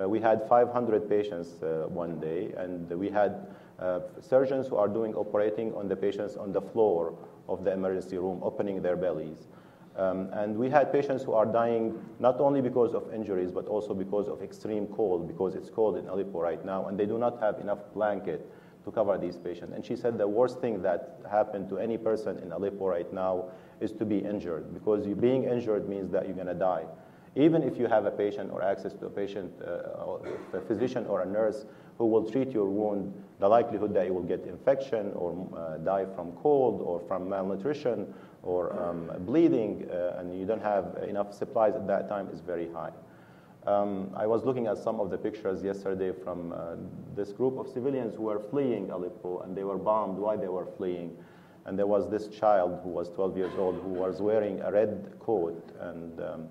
[0.00, 3.46] Uh, we had 500 patients uh, one day, and we had
[3.78, 7.14] uh, surgeons who are doing operating on the patients on the floor
[7.48, 9.48] of the emergency room, opening their bellies.
[9.96, 13.94] Um, and we had patients who are dying not only because of injuries, but also
[13.94, 17.40] because of extreme cold, because it's cold in Aleppo right now, and they do not
[17.40, 18.48] have enough blanket
[18.84, 19.72] to cover these patients.
[19.74, 23.46] And she said the worst thing that happened to any person in Aleppo right now
[23.80, 26.84] is to be injured, because being injured means that you're going to die.
[27.36, 31.22] Even if you have a patient or access to a patient, uh, a physician or
[31.22, 31.66] a nurse
[31.98, 36.06] who will treat your wound, the likelihood that you will get infection or uh, die
[36.14, 38.12] from cold or from malnutrition
[38.42, 42.70] or um, bleeding uh, and you don't have enough supplies at that time is very
[42.72, 42.92] high.
[43.66, 46.76] Um, I was looking at some of the pictures yesterday from uh,
[47.14, 50.66] this group of civilians who were fleeing Aleppo and they were bombed while they were
[50.76, 51.16] fleeing.
[51.66, 55.12] And there was this child who was 12 years old who was wearing a red
[55.20, 56.48] coat and um,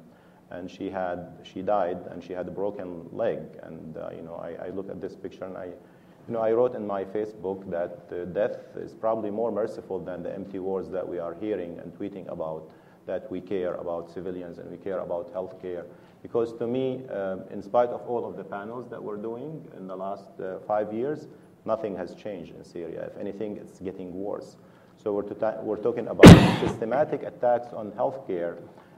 [0.52, 3.40] and she had she died and she had a broken leg.
[3.64, 6.52] And uh, you know I, I, look at this picture and I you know I
[6.52, 10.90] wrote in my Facebook that uh, death is probably more merciful than the empty words
[10.92, 12.70] that we are hearing and tweeting about
[13.06, 15.86] that we care about civilians and we care about health care
[16.22, 19.88] because to me um, in spite of all of the panels that we're doing in
[19.88, 21.28] the last uh, five years
[21.68, 23.12] nothing has changed in Syria.
[23.12, 24.56] If anything it's getting worse.
[24.96, 26.26] So we're, ta- we're talking about
[26.60, 28.58] systematic attacks on healthcare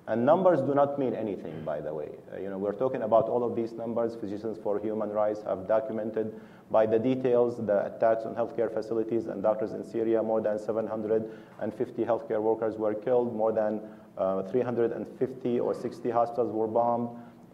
[0.10, 2.10] and numbers do not mean anything, by the way.
[2.34, 4.16] Uh, you know, we're talking about all of these numbers.
[4.16, 6.34] Physicians for Human Rights have documented
[6.72, 10.24] by the details the attacks on healthcare facilities and doctors in Syria.
[10.24, 13.36] More than 750 healthcare workers were killed.
[13.36, 13.82] More than
[14.18, 17.10] uh, 350 or 60 hospitals were bombed.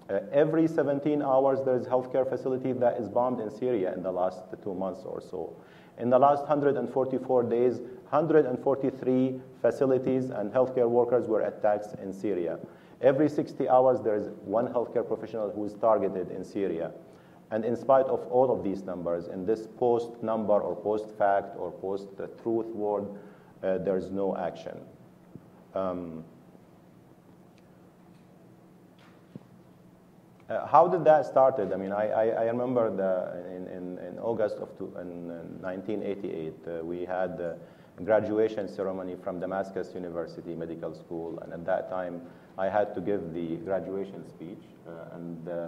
[0.09, 4.01] Uh, every 17 hours, there is a healthcare facility that is bombed in Syria in
[4.01, 5.57] the last two months or so.
[5.99, 7.81] In the last 144 days,
[8.15, 12.57] 143 facilities and healthcare workers were attacked in Syria.
[13.01, 16.91] Every 60 hours, there is one healthcare professional who is targeted in Syria.
[17.51, 21.57] And in spite of all of these numbers, in this post number or post fact
[21.57, 22.07] or post
[22.41, 23.19] truth world,
[23.61, 24.79] uh, there's no action.
[25.73, 26.23] Um,
[30.49, 31.73] uh, how did that started?
[31.73, 35.27] I mean, I, I, I remember the, in, in, in August of two, in,
[35.61, 37.53] 1988, uh, we had uh,
[38.03, 42.21] graduation ceremony from Damascus University Medical School, and at that time
[42.57, 44.63] I had to give the graduation speech.
[44.87, 45.67] Uh, and uh,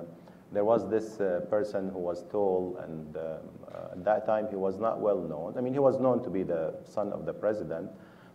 [0.52, 4.56] there was this uh, person who was tall, and uh, uh, at that time he
[4.56, 5.56] was not well known.
[5.58, 7.90] I mean, he was known to be the son of the president,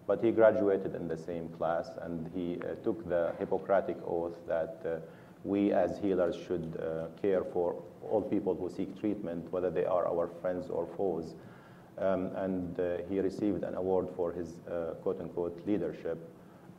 [0.07, 5.03] but he graduated in the same class, and he uh, took the Hippocratic oath that
[5.45, 6.81] we as healers should
[7.21, 11.35] care for all people who seek treatment, whether they are our friends or foes.
[11.99, 16.19] Um, and uh, he received an award for his uh, quote unquote leadership.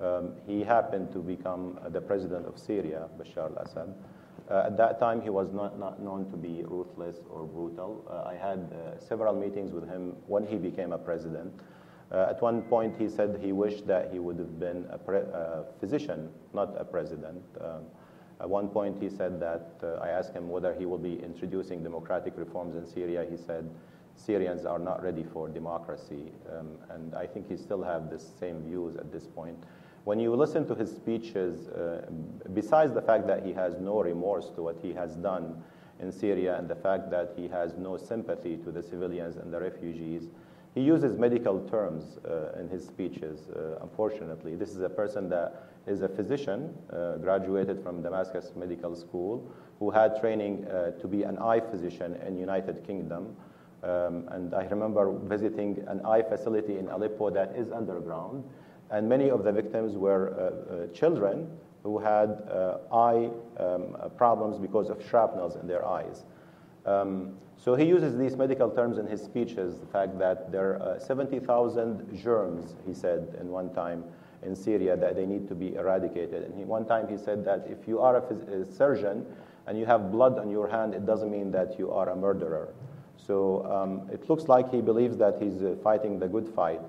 [0.01, 3.93] Um, he happened to become uh, the president of Syria, Bashar al Assad.
[4.49, 8.03] Uh, at that time, he was not, not known to be ruthless or brutal.
[8.09, 11.53] Uh, I had uh, several meetings with him when he became a president.
[12.11, 15.31] at one point, he said he wished that he would have been a pre-
[15.79, 17.41] physician, not a president.
[17.61, 17.85] Um,
[18.39, 22.33] at one point, he said that I asked him whether he will be introducing democratic
[22.37, 23.25] reforms in Syria.
[23.29, 23.69] He said,
[24.15, 26.31] Syrians are not ready for democracy.
[26.51, 29.57] Um, and I think he still have the same views at this point.
[30.05, 32.05] When you listen to his speeches, uh,
[32.53, 35.63] besides the fact that he has no remorse to what he has done
[35.99, 39.59] in Syria and the fact that he has no sympathy to the civilians and the
[39.59, 40.29] refugees,
[40.73, 44.55] he uses medical terms uh, in his speeches, uh, unfortunately.
[44.55, 49.47] This is a person that is a physician, uh, graduated from Damascus Medical School,
[49.79, 53.35] who had training uh, to be an eye physician in United Kingdom.
[53.83, 58.43] Um, and I remember visiting an eye facility in Aleppo that is underground.
[58.91, 61.49] And many of the victims were uh, uh, children
[61.83, 62.29] who had
[62.93, 66.23] eye um, problems because of shrapnels in their eyes.
[66.85, 70.99] Um, so he uses these medical terms in his speeches, the fact that there are
[70.99, 74.03] 70,000 germs, he said in one time,
[74.45, 76.43] in Syria that they need to be eradicated.
[76.43, 79.25] And he, one time he said that if you are a, phys- a, surgeon
[79.67, 82.73] and you have blood on your hand, it doesn't mean that you are a murderer.
[83.17, 86.81] So um, it looks like he believes that he's uh, fighting the good fight.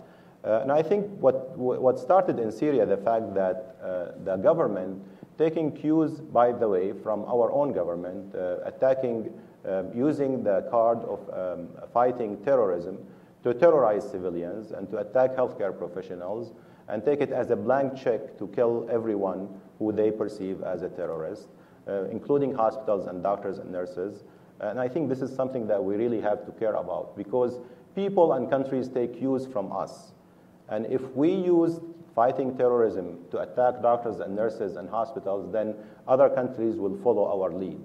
[0.45, 5.03] Uh, and I think what, what started in Syria, the fact that uh, the government,
[5.39, 9.33] taking cues, by the way, from our own government, uh, attacking
[9.67, 12.99] um, using the card of um, fighting terrorism
[13.43, 16.53] to terrorize civilians and to attack healthcare professionals
[16.89, 19.49] and take it as a blank check to kill everyone
[19.79, 21.49] who they perceive as a terrorist,
[21.89, 24.25] uh, including hospitals and doctors and nurses.
[24.61, 27.59] And I think this is something that we really have to care about because
[27.95, 30.13] people and countries take cues from us.
[30.69, 31.81] And if we use
[32.15, 35.75] fighting terrorism to attack doctors and nurses and hospitals, then
[36.07, 37.81] other countries will follow our lead.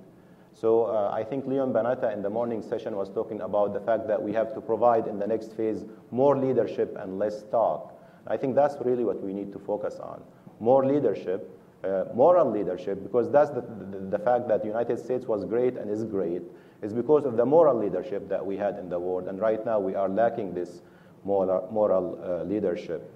[0.53, 4.07] So uh, I think Leon Panetta in the morning session was talking about the fact
[4.07, 7.93] that we have to provide in the next phase more leadership and less talk.
[8.28, 10.22] I think that's really what we need to focus on.
[10.59, 15.25] More leadership, uh, moral leadership, because that's the, the, the, fact that the United States
[15.25, 16.41] was great and is great,
[16.82, 19.27] is because of the moral leadership that we had in the world.
[19.27, 20.82] And right now we are lacking this
[21.23, 23.09] moral, moral uh, leadership.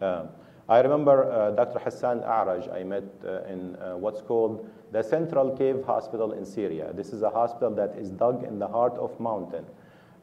[0.00, 0.26] Uh,
[0.68, 1.78] I remember uh, Dr.
[1.78, 6.92] Hassan A'raj I met uh, in uh, what's called the Central Cave Hospital in Syria.
[6.92, 9.64] This is a hospital that is dug in the heart of mountain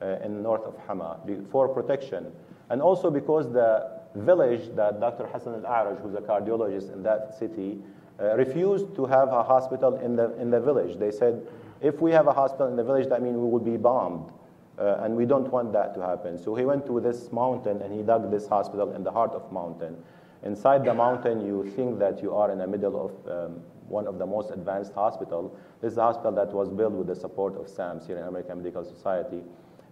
[0.02, 1.20] uh, in north of Hama
[1.50, 2.32] for protection.
[2.70, 5.26] And also because the village that Dr.
[5.28, 7.80] Hassan al-A'raj, who's a cardiologist in that city,
[8.20, 10.98] uh, refused to have a hospital in the, in the village.
[10.98, 11.48] They said,
[11.82, 14.32] if we have a hospital in the village, that means we will be bombed.
[14.78, 16.38] Uh, and we don't want that to happen.
[16.38, 19.52] So he went to this mountain and he dug this hospital in the heart of
[19.52, 19.98] mountain.
[20.44, 24.18] Inside the mountain, you think that you are in the middle of um, one of
[24.18, 25.56] the most advanced hospital.
[25.82, 29.44] This is hospital that was built with the support of SAMS, Syrian American Medical Society.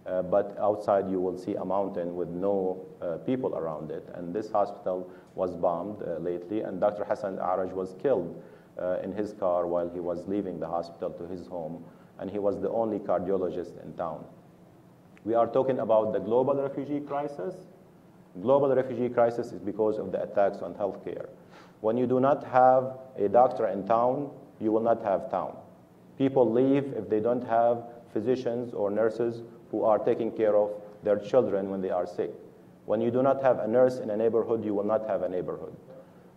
[0.04, 4.08] Uh, but outside you will see a mountain with no uh, people around it.
[4.14, 7.04] And this hospital was bombed uh, lately, and Dr.
[7.04, 8.42] Hassan Araj was killed
[8.80, 11.84] uh, in his car while he was leaving the hospital to his home,
[12.18, 14.24] and he was the only cardiologist in town.
[15.24, 17.54] We are talking about the global refugee crisis.
[18.40, 21.28] Global refugee crisis is because of the attacks on healthcare.
[21.80, 25.56] When you do not have a doctor in town, you will not have town.
[26.18, 29.42] People leave if they don't have physicians or nurses
[29.72, 30.70] who are taking care of
[31.02, 32.30] their children when they are sick.
[32.84, 35.28] When you do not have a nurse in a neighborhood, you will not have a
[35.28, 35.74] neighborhood.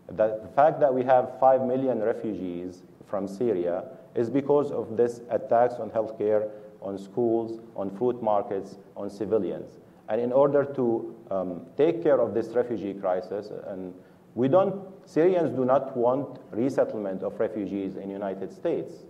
[0.09, 3.83] The fact that we have 5 million refugees from Syria
[4.15, 6.49] is because of this attacks on healthcare,
[6.81, 9.79] on schools, on fruit markets, on civilians.
[10.07, 13.93] And in order to um, take care of this refugee crisis, and
[14.35, 19.05] we don't Syrians do not want resettlement of refugees in United States.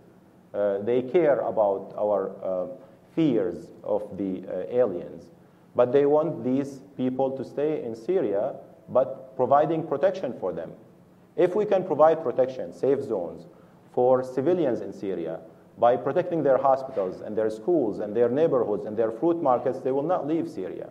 [0.54, 2.68] Uh, they care about our uh,
[3.16, 5.32] fears of the uh, aliens.
[5.76, 8.55] But they want these people to stay in Syria,
[8.89, 10.72] but providing protection for them.
[11.36, 13.47] If we can provide protection, safe zones,
[13.91, 15.39] for civilians in Syria,
[15.78, 19.91] by protecting their hospitals and their schools and their neighborhoods and their fruit markets, they
[19.91, 20.89] will not leave Syria.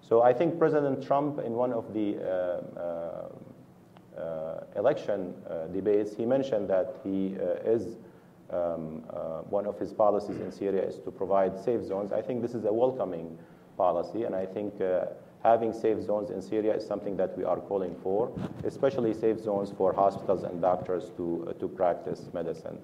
[0.00, 6.14] So I think President Trump, in one of the uh, uh, uh, election uh, debates,
[6.14, 7.96] he mentioned that he uh, is
[8.50, 9.02] um,
[9.50, 12.12] one of his policies in Syria is to provide safe zones.
[12.12, 13.38] I think this is a welcoming
[13.76, 14.80] policy, and I think
[15.42, 18.32] having safe zones in Syria is something that we are calling for,
[18.64, 22.78] especially safe zones for hospitals and doctors to, uh, to practice medicine.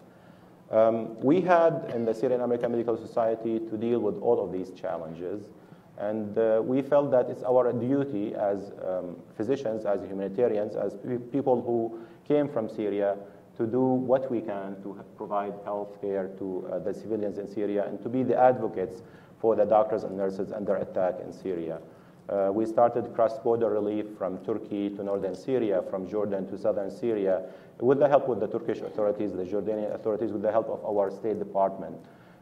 [0.70, 4.70] Um, we had in the Syrian American Medical Society to deal with all of these
[4.70, 5.50] challenges.
[5.98, 11.18] And uh, we felt that it's our duty as um, physicians, as humanitarians, as pe-
[11.18, 13.16] people who came from Syria
[13.56, 17.86] to do what we can to provide health care to uh, the civilians in Syria
[17.86, 19.02] and to be the advocates
[19.40, 21.80] for the doctors and nurses under attack in Syria.
[22.28, 27.42] Uh, we started cross-border relief from Turkey to northern Syria, from Jordan to southern Syria,
[27.80, 31.10] with the help of the Turkish authorities, the Jordanian authorities, with the help of our
[31.10, 31.96] State Department.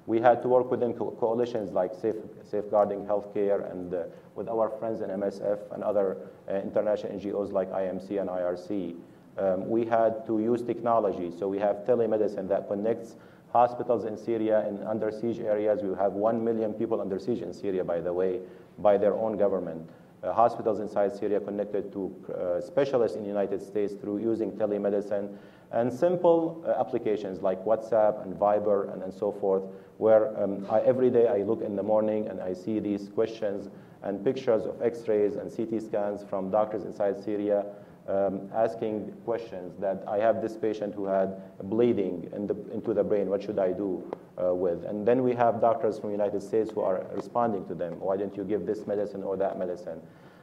[0.07, 4.03] We had to work within co- coalitions like Safe, Safeguarding Healthcare and uh,
[4.35, 6.17] with our friends in MSF and other
[6.49, 8.97] uh, international NGOs like IMC and IRC.
[9.39, 13.17] Um, we had to use technology, so we have telemedicine that connects
[13.53, 15.83] hospitals in Syria in under siege areas.
[15.83, 18.41] We have 1 million people under siege in Syria, by the way,
[18.79, 19.89] by their own government.
[20.23, 25.35] Uh, hospitals inside Syria connected to uh, specialists in the United States through using telemedicine
[25.73, 29.63] and simple uh, applications like WhatsApp and Viber and, and so forth,
[29.99, 33.71] where um, I, every day I look in the morning and I see these questions
[34.03, 37.65] and pictures of x-rays and CT scans from doctors inside Syria
[38.11, 43.05] um, asking questions that I have this patient who had bleeding in the, into the
[43.05, 44.03] brain, what should I do
[44.43, 44.85] uh, with?
[44.85, 48.01] And then we have doctors from the United States who are responding to them.
[48.01, 50.01] Why didn't you give this medicine or that medicine?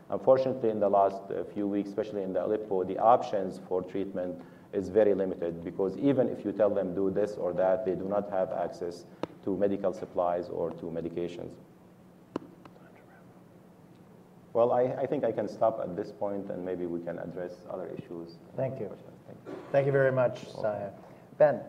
[0.10, 4.42] Unfortunately, in the last uh, few weeks, especially in the Aleppo, the options for treatment
[4.72, 8.06] is very limited because even if you tell them do this or that, they do
[8.06, 9.06] not have access
[9.44, 11.52] to medical supplies or to medications.
[14.58, 17.52] Well, I, I think I can stop at this point and maybe we can address
[17.70, 18.40] other issues.
[18.56, 18.90] Thank you.
[19.28, 19.54] Thank you.
[19.72, 20.90] Thank you very much, Saya.
[21.38, 21.62] Ben.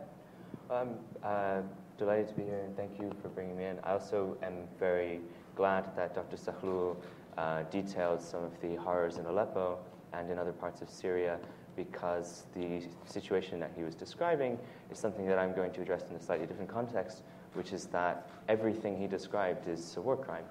[0.71, 1.61] I'm uh,
[1.99, 3.79] delighted to be here and thank you for bringing me in.
[3.85, 5.21] I also am very
[5.55, 6.39] glad that Dr.
[6.39, 6.97] Sahloul
[7.37, 9.77] uh, detailed some of the horrors in Aleppo
[10.15, 11.39] and in other parts of Syria
[11.77, 14.59] because the situation that he was describing
[14.91, 17.21] is something that I'm going to address in a slightly different context,
[17.53, 20.47] which is that everything he described is a war crime.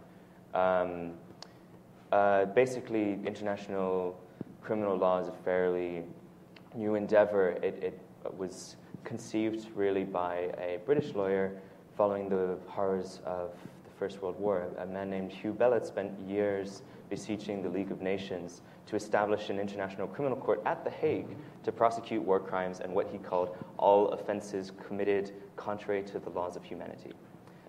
[0.53, 1.13] Um,
[2.11, 4.19] uh, basically, international
[4.61, 6.03] criminal law is a fairly
[6.75, 7.51] new endeavor.
[7.63, 8.01] It, it,
[8.37, 11.61] was conceived really by a British lawyer
[11.95, 13.51] following the horrors of
[13.85, 14.67] the First World War.
[14.79, 19.59] A man named Hugh Bellot spent years beseeching the League of Nations to establish an
[19.59, 24.09] international criminal court at The Hague to prosecute war crimes and what he called all
[24.09, 27.13] offenses committed contrary to the laws of humanity.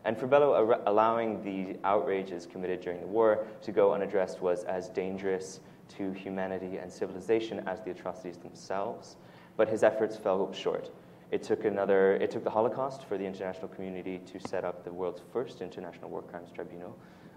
[0.04, 4.88] And for Bellot, allowing the outrages committed during the war to go unaddressed was as
[4.88, 5.60] dangerous
[5.96, 9.16] to humanity and civilization as the atrocities themselves.
[9.56, 10.90] But his efforts fell short.
[11.30, 12.14] It took another.
[12.14, 16.10] It took the Holocaust for the international community to set up the world's first international
[16.10, 16.96] war crimes tribunal,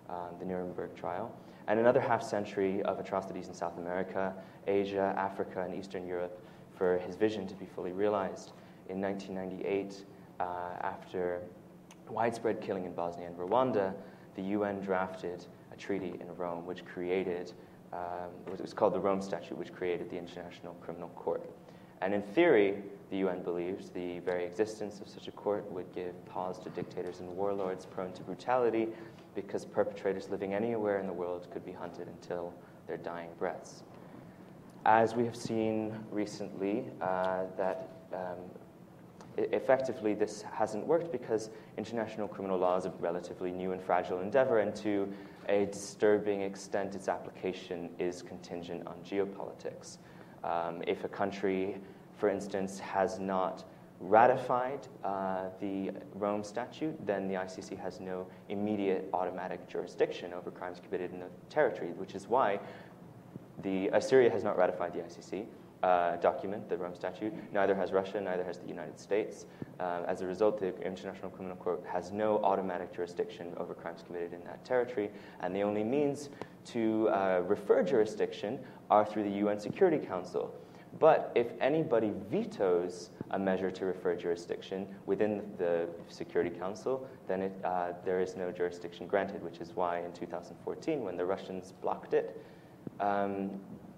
[0.09, 1.33] uh, the Nuremberg trial,
[1.67, 4.33] and another half century of atrocities in South America,
[4.67, 6.41] Asia, Africa, and Eastern Europe
[6.77, 8.53] for his vision to be fully realized.
[8.87, 10.05] In 1998,
[10.39, 10.43] uh,
[10.81, 11.41] after
[12.09, 13.93] widespread killing in Bosnia and Rwanda,
[14.35, 17.53] the UN drafted a treaty in Rome which created,
[17.93, 21.49] um, it was called the Rome Statute, which created the International Criminal Court.
[22.01, 22.81] And in theory,
[23.11, 27.19] the UN believes the very existence of such a court would give pause to dictators
[27.19, 28.87] and warlords prone to brutality
[29.35, 32.53] because perpetrators living anywhere in the world could be hunted until
[32.87, 33.83] their dying breaths.
[34.85, 38.37] As we have seen recently, uh, that um,
[39.37, 44.59] effectively this hasn't worked because international criminal law is a relatively new and fragile endeavor,
[44.59, 45.11] and to
[45.49, 49.97] a disturbing extent, its application is contingent on geopolitics.
[50.43, 51.77] Um, if a country,
[52.17, 53.63] for instance, has not
[53.99, 60.79] ratified uh, the Rome Statute, then the ICC has no immediate automatic jurisdiction over crimes
[60.83, 62.59] committed in the territory, which is why
[63.61, 65.45] the, Assyria has not ratified the ICC
[65.83, 67.33] uh, document, the Rome Statute.
[67.53, 69.45] Neither has Russia, neither has the United States.
[69.79, 74.33] Uh, as a result, the International Criminal Court has no automatic jurisdiction over crimes committed
[74.33, 75.09] in that territory,
[75.41, 76.29] and the only means
[76.65, 78.59] to uh, refer jurisdiction
[78.89, 80.53] are through the UN Security Council.
[80.99, 87.53] But if anybody vetoes a measure to refer jurisdiction within the Security Council, then it,
[87.63, 92.13] uh, there is no jurisdiction granted, which is why in 2014, when the Russians blocked
[92.13, 92.43] it,
[92.99, 93.51] um,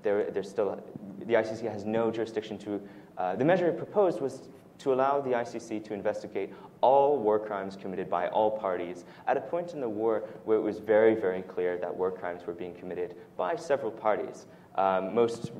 [0.04, 0.82] there, there's still,
[1.20, 2.82] the ICC has no jurisdiction to,
[3.18, 4.50] uh, the measure it proposed was
[4.80, 6.52] to allow the ICC to investigate
[6.82, 10.62] all war crimes committed by all parties at a point in the war where it
[10.62, 14.46] was very, very clear that war crimes were being committed by several parties,
[14.76, 15.52] um, most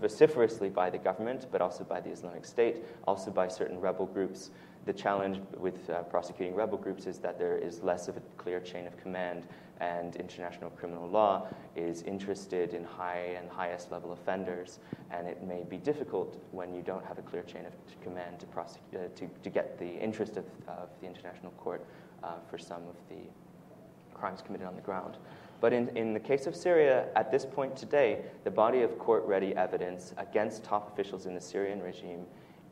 [0.00, 4.50] vociferously by the government, but also by the Islamic State, also by certain rebel groups.
[4.84, 8.58] The challenge with uh, prosecuting rebel groups is that there is less of a clear
[8.58, 9.46] chain of command
[9.82, 14.78] and international criminal law is interested in high and highest level offenders,
[15.10, 18.46] and it may be difficult when you don't have a clear chain of command to,
[18.46, 21.84] prosecute, uh, to, to get the interest of, of the international court
[22.22, 23.22] uh, for some of the
[24.14, 25.16] crimes committed on the ground.
[25.60, 29.24] But in, in the case of Syria, at this point today, the body of court
[29.26, 32.24] ready evidence against top officials in the Syrian regime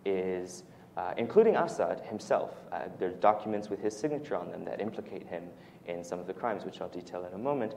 [0.05, 0.63] is,
[0.97, 2.55] uh, including Assad himself.
[2.71, 5.45] Uh, there are documents with his signature on them that implicate him
[5.95, 7.75] in some of the crimes, which I'll detail in a moment,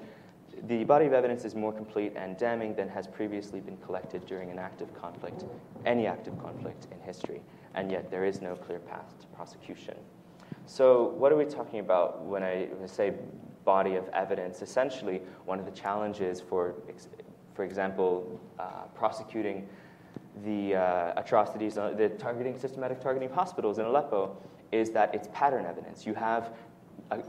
[0.67, 4.51] the body of evidence is more complete and damning than has previously been collected during
[4.51, 5.45] an active conflict,
[5.85, 7.41] any active conflict in history,
[7.73, 9.95] and yet there is no clear path to prosecution.
[10.65, 13.13] So, what are we talking about when I say
[13.65, 14.61] body of evidence?
[14.61, 16.75] Essentially, one of the challenges for,
[17.53, 19.67] for example, uh, prosecuting
[20.45, 24.35] the uh, atrocities, uh, the targeting, systematic targeting of hospitals in Aleppo
[24.71, 26.05] is that it's pattern evidence.
[26.05, 26.53] You have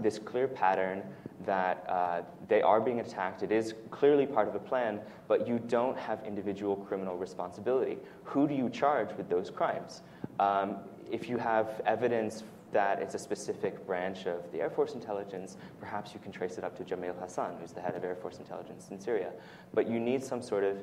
[0.00, 1.02] this clear pattern
[1.46, 3.42] that uh, they are being attacked.
[3.42, 7.98] It is clearly part of a plan, but you don't have individual criminal responsibility.
[8.24, 10.02] Who do you charge with those crimes?
[10.40, 10.76] Um,
[11.10, 16.12] if you have evidence that it's a specific branch of the Air Force intelligence, perhaps
[16.12, 18.88] you can trace it up to Jamil Hassan, who's the head of Air Force intelligence
[18.90, 19.30] in Syria.
[19.72, 20.78] But you need some sort of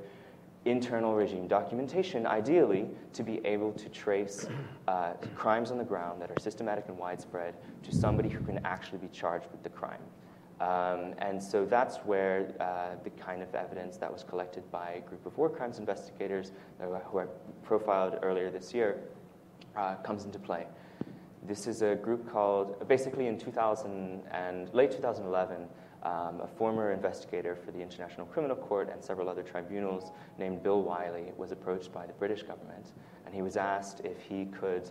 [0.65, 4.47] internal regime documentation, ideally, to be able to trace
[4.87, 8.99] uh, crimes on the ground that are systematic and widespread to somebody who can actually
[8.99, 10.01] be charged with the crime.
[10.59, 15.01] Um, and so that's where uh, the kind of evidence that was collected by a
[15.01, 17.25] group of war crimes investigators who I
[17.63, 19.01] profiled earlier this year
[19.75, 20.67] uh, comes into play.
[21.47, 25.67] This is a group called, basically in 2000 and late 2011,
[26.03, 30.81] um, a former investigator for the International Criminal Court and several other tribunals named Bill
[30.81, 32.93] Wiley was approached by the British government,
[33.25, 34.89] and he was asked if he could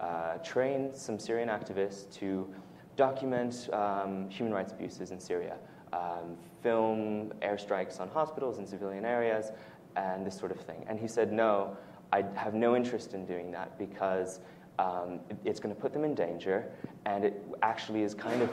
[0.00, 2.48] uh, train some Syrian activists to
[2.96, 5.56] document um, human rights abuses in Syria,
[5.92, 9.52] um, film airstrikes on hospitals and civilian areas,
[9.96, 10.84] and this sort of thing.
[10.88, 11.76] And he said, No,
[12.12, 14.40] I have no interest in doing that because
[14.78, 16.70] um, it's going to put them in danger,
[17.06, 18.50] and it actually is kind of,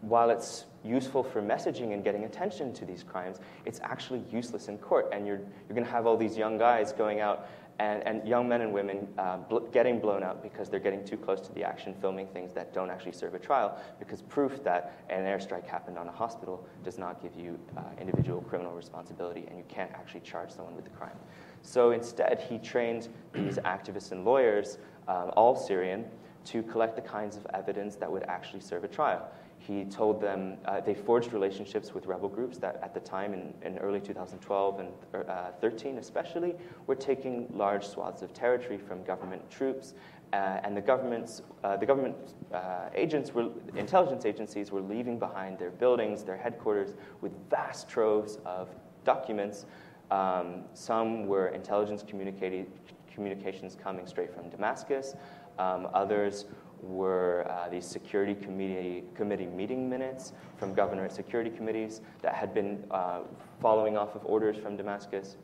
[0.00, 4.78] while it's useful for messaging and getting attention to these crimes, it's actually useless in
[4.78, 5.10] court.
[5.12, 8.48] And you're, you're going to have all these young guys going out and, and young
[8.48, 11.64] men and women uh, bl- getting blown up because they're getting too close to the
[11.64, 15.98] action, filming things that don't actually serve a trial, because proof that an airstrike happened
[15.98, 20.20] on a hospital does not give you uh, individual criminal responsibility, and you can't actually
[20.20, 21.16] charge someone with the crime.
[21.62, 24.78] So instead, he trained these activists and lawyers,
[25.08, 26.04] um, all Syrian,
[26.44, 29.28] to collect the kinds of evidence that would actually serve a trial.
[29.66, 33.54] He told them uh, they forged relationships with rebel groups that, at the time in,
[33.62, 34.88] in early 2012 and
[35.28, 36.54] uh, 13 especially,
[36.88, 39.94] were taking large swaths of territory from government troops.
[40.32, 42.16] Uh, and the government's, uh, the government
[42.52, 48.38] uh, agents were, intelligence agencies were leaving behind their buildings, their headquarters, with vast troves
[48.44, 48.68] of
[49.04, 49.66] documents.
[50.10, 55.14] Um, some were intelligence communications coming straight from Damascus.
[55.58, 56.46] Um, others
[56.82, 62.84] were uh, these security committee, committee meeting minutes from governorate security committees that had been
[62.90, 63.20] uh,
[63.60, 65.36] following off of orders from Damascus.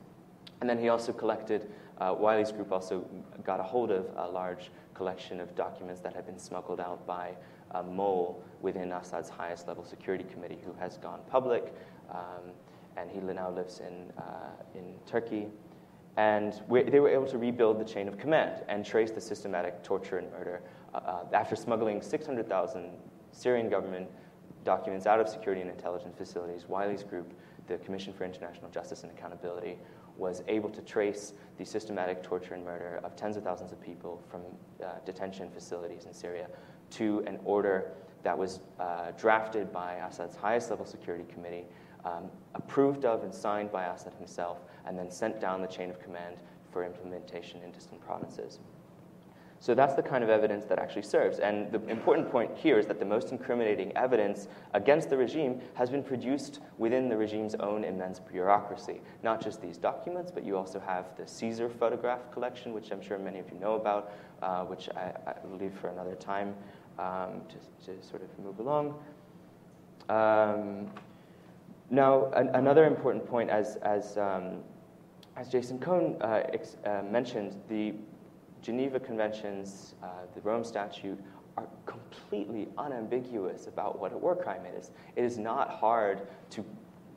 [0.61, 1.71] And then he also collected,
[2.01, 3.07] uh, Wiley's group also
[3.45, 7.37] got a hold of a large collection of documents that had been smuggled out by
[7.73, 11.73] a mole within Assad's highest level security committee who has gone public.
[12.11, 12.53] Um,
[12.97, 15.47] and he now lives in, uh, in Turkey.
[16.17, 19.85] And we, they were able to rebuild the chain of command and trace the systematic
[19.85, 20.63] torture and murder
[20.95, 22.91] uh, after smuggling 600,000
[23.33, 24.09] Syrian government
[24.65, 27.33] documents out of security and intelligence facilities, Wiley's group,
[27.67, 29.79] the Commission for International Justice and Accountability,
[30.17, 34.23] was able to trace the systematic torture and murder of tens of thousands of people
[34.29, 34.43] from
[34.83, 36.49] uh, detention facilities in Syria
[36.91, 41.65] to an order that was uh, drafted by Assad's highest level security committee,
[42.05, 42.25] um,
[42.55, 46.37] approved of and signed by Assad himself, and then sent down the chain of command
[46.73, 48.59] for implementation in distant provinces.
[49.61, 51.41] So that's the kind of evidence that actually serves.
[51.41, 55.91] And the important point here is that the most incriminating evidence against the regime has
[55.91, 59.01] been produced within the regime's own immense bureaucracy.
[59.25, 63.19] Not just these documents, but you also have the Caesar photograph collection, which I'm sure
[63.19, 66.55] many of you know about, uh, which I, I, leave for another time
[66.99, 68.95] um, to, to, sort of move along.
[70.09, 70.89] Um,
[71.91, 74.59] now, an, another important point, as, as, um,
[75.37, 77.95] as Jason Cone uh, ex- uh, mentioned, the
[78.63, 81.19] Geneva Conventions, uh, the Rome Statute
[81.57, 84.91] are completely unambiguous about what a war crime is.
[85.17, 86.65] It is not hard to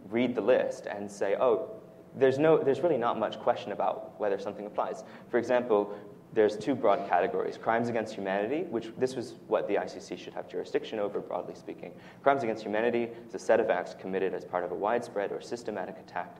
[0.09, 1.69] read the list and say, oh,
[2.15, 5.03] there's, no, there's really not much question about whether something applies.
[5.29, 5.95] For example,
[6.33, 10.47] there's two broad categories crimes against humanity, which this was what the ICC should have
[10.47, 11.91] jurisdiction over, broadly speaking.
[12.23, 15.41] Crimes against humanity is a set of acts committed as part of a widespread or
[15.41, 16.37] systematic attack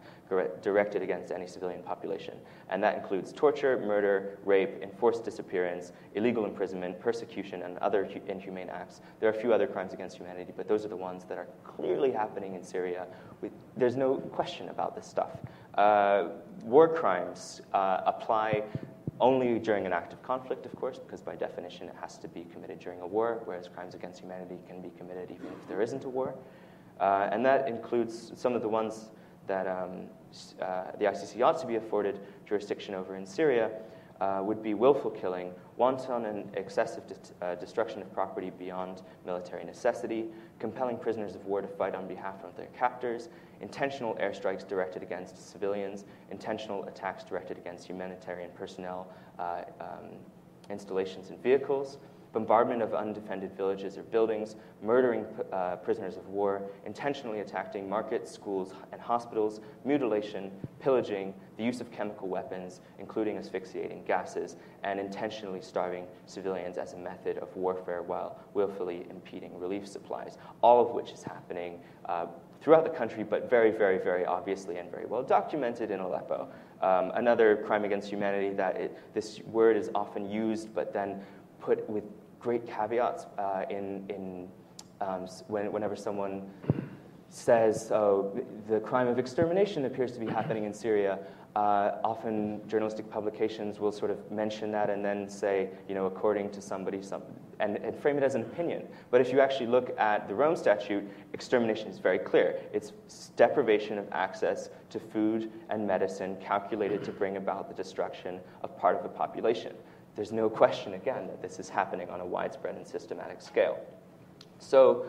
[0.61, 2.35] directed against any civilian population.
[2.69, 9.01] And that includes torture, murder, rape, enforced disappearance, illegal imprisonment, persecution, and other inhumane acts.
[9.19, 11.47] There are a few other crimes against humanity, but those are the ones that are
[11.65, 13.07] clearly happening in Syria.
[13.75, 15.31] There's no question about this stuff.
[15.75, 16.29] Uh,
[16.63, 18.63] war crimes uh, apply
[19.21, 22.79] only during an active conflict, of course, because by definition it has to be committed
[22.79, 26.09] during a war, whereas crimes against humanity can be committed even if there isn't a
[26.09, 26.35] war.
[26.99, 29.11] Uh, and that includes some of the ones
[29.47, 30.07] that um,
[30.61, 33.69] uh, the ICC ought to be afforded jurisdiction over in Syria
[34.21, 37.03] uh, would be willful killing, wanton and excessive
[37.41, 40.27] uh, destruction of property beyond military necessity,
[40.59, 43.29] compelling prisoners of war to fight on behalf of their captors,
[43.61, 49.07] intentional airstrikes directed against civilians, intentional attacks directed against humanitarian personnel,
[49.39, 50.11] uh, um,
[50.69, 51.97] installations, and vehicles,
[52.33, 58.73] bombardment of undefended villages or buildings, murdering uh, prisoners of war, intentionally attacking markets, schools,
[58.91, 66.05] and hospitals, mutilation, pillaging, the use of chemical weapons, including asphyxiating gases, and intentionally starving
[66.25, 71.23] civilians as a method of warfare while willfully impeding relief supplies, all of which is
[71.23, 72.25] happening uh,
[72.61, 76.47] throughout the country, but very, very, very obviously and very well documented in Aleppo.
[76.81, 81.21] Um, another crime against humanity that it, this word is often used, but then
[81.59, 82.03] put with
[82.41, 84.47] great caveats uh, in, in
[84.99, 86.49] um, when, whenever someone
[87.29, 88.37] says, oh,
[88.67, 91.19] the crime of extermination appears to be happening in Syria.
[91.55, 96.49] Uh, often journalistic publications will sort of mention that and then say, you know, according
[96.49, 97.21] to somebody, some,
[97.59, 98.83] and, and, frame it as an opinion.
[99.11, 102.59] But if you actually look at the Rome Statute, extermination is very clear.
[102.71, 102.93] It's
[103.35, 108.97] deprivation of access to food and medicine calculated to bring about the destruction of part
[108.97, 109.73] of a population.
[110.15, 113.79] There's no question, again, that this is happening on a widespread and systematic scale.
[114.59, 115.05] So,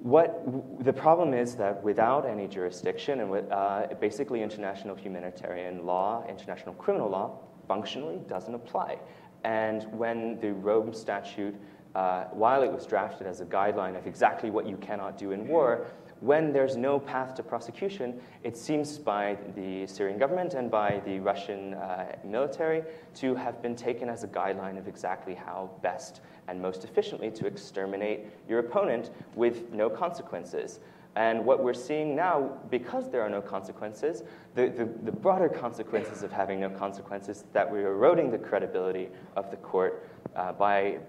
[0.00, 0.44] what
[0.84, 6.74] the problem is that without any jurisdiction and with uh, basically international humanitarian law, international
[6.74, 8.98] criminal law, functionally doesn't apply.
[9.44, 11.54] And when the Rome Statute,
[11.94, 15.48] uh, while it was drafted as a guideline of exactly what you cannot do in
[15.48, 15.86] war,
[16.24, 21.20] when there's no path to prosecution, it seems by the Syrian government and by the
[21.20, 22.82] Russian uh, military
[23.16, 27.46] to have been taken as a guideline of exactly how best and most efficiently to
[27.46, 30.80] exterminate your opponent with no consequences.
[31.14, 34.22] And what we're seeing now, because there are no consequences,
[34.54, 39.50] the, the, the, broader consequences of having no consequences, that we're eroding the credibility of
[39.50, 41.00] the court uh, by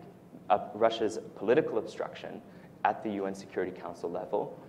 [0.50, 2.42] uh, Russia's political obstruction
[2.84, 4.60] at the UN Security Council level.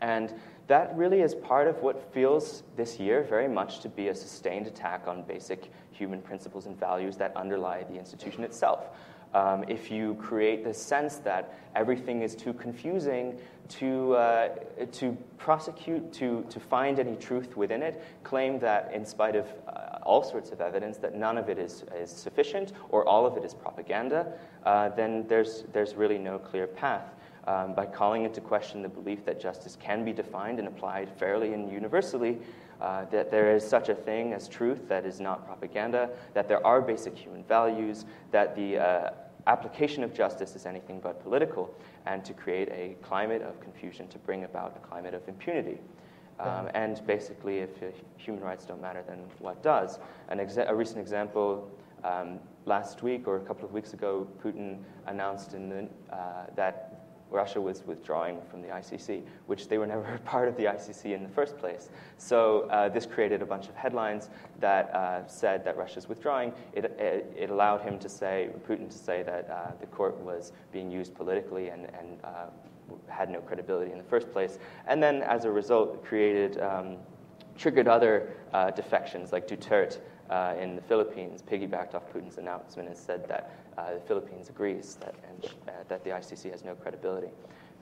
[0.00, 0.34] And
[0.66, 4.66] that really is part of what feels this year very much to be a sustained
[4.66, 8.88] attack on basic human principles and values that underlie the institution itself.
[9.34, 13.38] Um, if you create the sense that everything is too confusing
[13.68, 14.48] to, uh,
[14.92, 19.98] to prosecute, to, to find any truth within it, claim that in spite of uh,
[20.02, 23.44] all sorts of evidence that none of it is, is sufficient or all of it
[23.44, 24.32] is propaganda,
[24.64, 27.15] uh, then there's, there's really no clear path.
[27.46, 31.52] Um, by calling into question the belief that justice can be defined and applied fairly
[31.52, 32.38] and universally,
[32.80, 36.66] uh, that there is such a thing as truth that is not propaganda, that there
[36.66, 39.10] are basic human values, that the uh,
[39.46, 41.72] application of justice is anything but political,
[42.06, 45.78] and to create a climate of confusion to bring about a climate of impunity.
[46.40, 47.86] Um, and basically, if uh,
[48.16, 50.00] human rights don't matter, then what does?
[50.28, 51.70] An exa- a recent example
[52.04, 56.16] um, last week or a couple of weeks ago, Putin announced the, uh,
[56.56, 56.95] that
[57.30, 61.22] Russia was withdrawing from the ICC, which they were never part of the ICC in
[61.22, 61.90] the first place.
[62.18, 66.52] So uh, this created a bunch of headlines that uh, said that Russia's withdrawing.
[66.72, 70.52] It, it, it, allowed him to say, Putin to say that uh, the court was
[70.72, 72.46] being used politically and, and uh,
[73.08, 74.58] had no credibility in the first place.
[74.86, 76.96] And then as a result, created, um,
[77.56, 79.98] triggered other uh, defections like Duterte
[80.30, 84.96] uh, in the Philippines piggybacked off Putin's announcement and said that uh, the Philippines agrees
[85.00, 87.28] that, and, uh, that the ICC has no credibility.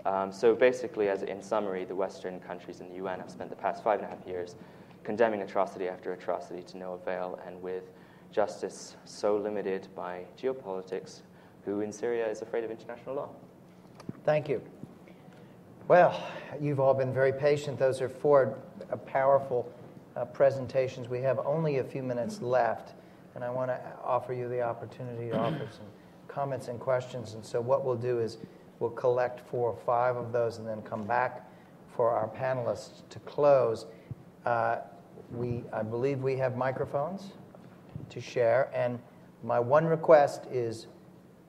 [0.05, 3.57] Um, so basically, as in summary, the Western countries in the UN have spent the
[3.57, 4.57] past five and a half years
[5.03, 7.85] condemning atrocity after atrocity to no avail, and with
[8.33, 11.21] justice so limited by geopolitics,
[11.65, 13.29] who in Syria is afraid of international law.
[14.25, 14.61] Thank you.
[15.87, 16.21] Well,
[16.61, 17.79] you've all been very patient.
[17.79, 18.59] Those are four
[19.07, 19.71] powerful
[20.17, 21.09] uh, presentations.
[21.09, 22.95] We have only a few minutes left,
[23.35, 25.87] and I want to offer you the opportunity to offer some
[26.29, 27.35] comments and questions.
[27.35, 28.39] And so, what we'll do is
[28.81, 31.49] we'll collect four or five of those and then come back
[31.97, 33.87] for our panelists to close.
[34.45, 34.79] Uh,
[35.33, 37.33] we, I believe we have microphones
[38.11, 38.99] to share, and
[39.43, 40.87] my one request is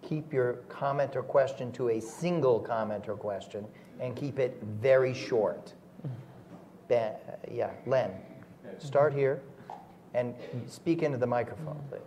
[0.02, 3.66] keep your comment or question to a single comment or question
[4.00, 5.74] and keep it very short.
[6.88, 7.14] Ben,
[7.52, 8.12] yeah, Len.
[8.80, 9.42] Start here
[10.14, 10.34] and
[10.68, 12.02] speak into the microphone, please.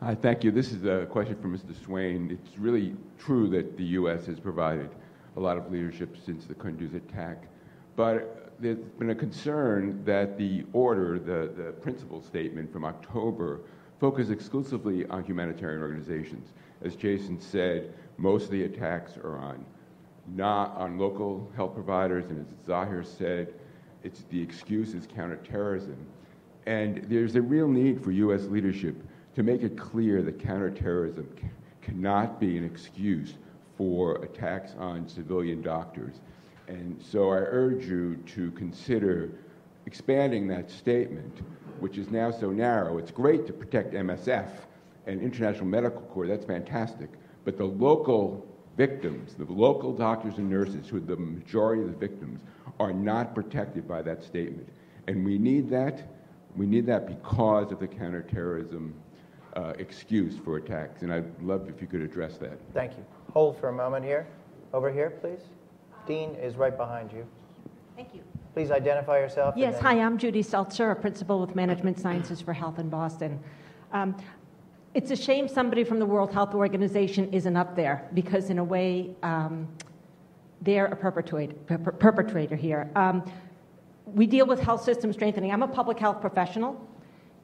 [0.00, 0.50] Hi, thank you.
[0.50, 1.74] This is a question for Mr.
[1.84, 2.30] Swayne.
[2.30, 4.26] It's really true that the U.S.
[4.26, 4.90] has provided
[5.36, 7.44] a lot of leadership since the Kunduz attack,
[7.96, 13.60] but there's been a concern that the order, the, the principal statement from October,
[13.98, 16.52] focused exclusively on humanitarian organizations.
[16.82, 19.64] As Jason said, most of the attacks are on
[20.34, 23.54] not on local health providers, and as Zaher said,
[24.02, 25.96] it's the excuse is counterterrorism.
[26.66, 28.44] And there's a real need for U.S.
[28.44, 28.96] leadership
[29.34, 31.48] to make it clear that counterterrorism c-
[31.82, 33.34] cannot be an excuse
[33.76, 36.20] for attacks on civilian doctors.
[36.68, 39.30] And so I urge you to consider
[39.86, 41.40] expanding that statement,
[41.80, 42.98] which is now so narrow.
[42.98, 44.48] It's great to protect MSF
[45.06, 47.10] and International Medical Corps, that's fantastic.
[47.44, 48.46] But the local
[48.76, 52.40] victims, the local doctors and nurses, who are the majority of the victims,
[52.80, 54.68] are not protected by that statement.
[55.06, 56.08] And we need that.
[56.56, 58.94] We need that because of the counterterrorism
[59.54, 61.02] uh, excuse for attacks.
[61.02, 62.58] And I'd love if you could address that.
[62.72, 63.04] Thank you.
[63.32, 64.26] Hold for a moment here.
[64.72, 65.40] Over here, please.
[66.06, 67.26] Dean is right behind you.
[67.96, 68.20] Thank you.
[68.54, 69.54] Please identify yourself.
[69.56, 73.40] Yes, then- hi, I'm Judy Seltzer, a principal with Management Sciences for Health in Boston.
[73.92, 74.16] Um,
[74.94, 78.64] it's a shame somebody from the World Health Organization isn't up there because, in a
[78.64, 79.68] way, um,
[80.62, 82.88] they're a perpetrator, per- perpetrator here.
[82.94, 83.28] Um,
[84.06, 85.50] we deal with health system strengthening.
[85.50, 86.80] I'm a public health professional,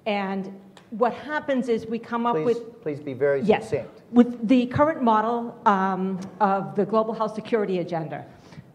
[0.07, 0.59] and
[0.91, 3.65] what happens is we come up Please, with please be very Yes.
[3.65, 4.03] succinct.
[4.13, 8.25] With the current model um, of the Global Health Security Agenda,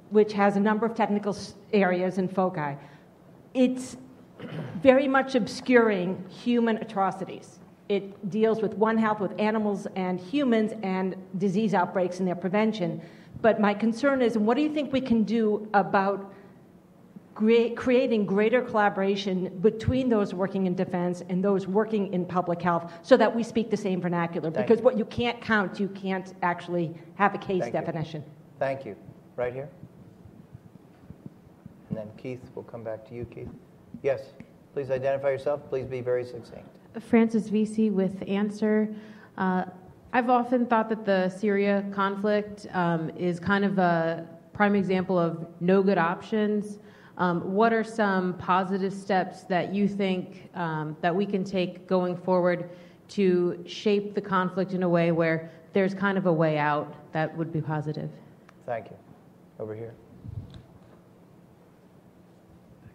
[0.09, 1.35] which has a number of technical
[1.73, 2.75] areas and foci,
[3.53, 3.97] it's
[4.83, 7.59] very much obscuring human atrocities.
[7.87, 13.01] It deals with One Health with animals and humans and disease outbreaks and their prevention.
[13.41, 16.33] But my concern is what do you think we can do about
[17.35, 22.91] crea- creating greater collaboration between those working in defense and those working in public health
[23.03, 24.49] so that we speak the same vernacular.
[24.49, 24.85] Thank because you.
[24.85, 27.79] what you can't count, you can't actually have a case Thank you.
[27.79, 28.23] definition.
[28.57, 28.95] Thank you.
[29.35, 29.69] Right here.
[31.89, 33.49] And then Keith, we'll come back to you, Keith.
[34.01, 34.21] Yes,
[34.73, 35.61] please identify yourself.
[35.69, 36.67] Please be very succinct.
[36.99, 38.93] Francis Vesey with Answer.
[39.37, 39.65] Uh,
[40.13, 45.45] I've often thought that the Syria conflict um, is kind of a prime example of
[45.59, 46.79] no good options.
[47.17, 52.15] Um, what are some positive steps that you think um, that we can take going
[52.15, 52.69] forward
[53.09, 57.35] to shape the conflict in a way where there's kind of a way out that
[57.37, 58.09] would be positive?
[58.65, 58.97] Thank you.
[59.59, 59.93] Over here.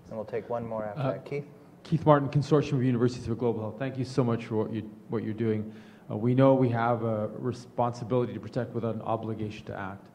[0.08, 1.24] And we'll take one more after Uh, that.
[1.24, 1.46] Keith?
[1.90, 3.74] Keith Martin, Consortium of Universities for Global Health.
[3.76, 5.72] Thank you so much for what, you, what you're doing.
[6.08, 10.06] Uh, we know we have a responsibility to protect without an obligation to act.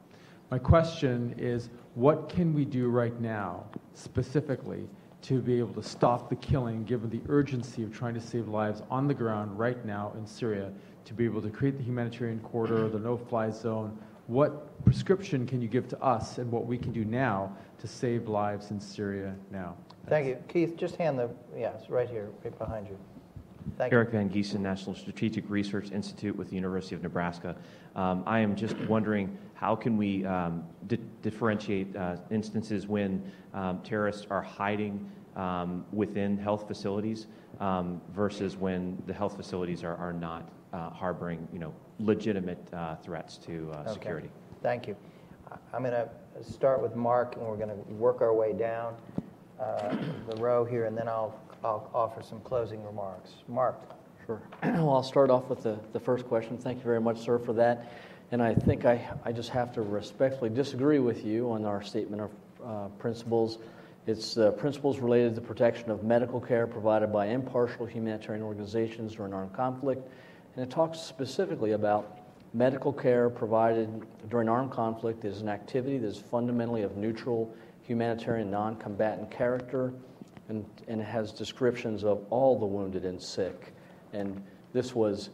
[0.49, 4.88] My question is what can we do right now, specifically,
[5.23, 8.82] to be able to stop the killing, given the urgency of trying to save lives
[8.89, 10.71] on the ground right now in Syria,
[11.03, 13.99] to be able to create the humanitarian corridor, the no fly zone?
[14.28, 18.28] What prescription can you give to us and what we can do now to save
[18.28, 19.76] lives in Syria now?
[20.07, 20.38] Thank you.
[20.47, 22.97] Keith, just hand the, yes, right here, right behind you.
[23.78, 23.97] Thank you.
[23.97, 27.55] Eric Van Giesen, National Strategic Research Institute with the University of Nebraska.
[27.95, 33.23] Um, I am just wondering how can we um, di- differentiate uh, instances when
[33.53, 37.28] um, terrorists are hiding um, within health facilities
[37.59, 42.95] um, versus when the health facilities are, are not uh, harboring, you know, legitimate uh,
[42.97, 43.93] threats to uh, Okay.
[43.93, 44.30] security.
[44.61, 44.95] Thank you.
[45.51, 46.09] I- I'm going to
[46.43, 48.95] start with Mark, and we're going to work our way down
[49.59, 49.95] uh,
[50.30, 53.32] the row here, and then I'll, I'll offer some closing remarks.
[53.47, 53.80] Mark?
[54.26, 54.41] Sure.
[54.63, 56.57] well, I'll start off with the, the first question.
[56.57, 57.91] Thank you very much, sir, for that.
[58.32, 62.23] And I think I, I just have to respectfully disagree with you on our statement
[62.23, 62.32] of
[62.65, 63.59] uh, principles.
[64.07, 69.15] It's uh, principles related to the protection of medical care provided by impartial humanitarian organizations
[69.15, 70.07] during armed conflict.
[70.56, 72.20] And it talks specifically about
[72.53, 77.53] medical care provided during armed conflict is an activity that is fundamentally of neutral
[77.84, 79.93] humanitarian non combatant character
[80.47, 83.74] and, and has descriptions of all the wounded and sick.
[84.14, 84.41] And
[84.74, 85.30] this was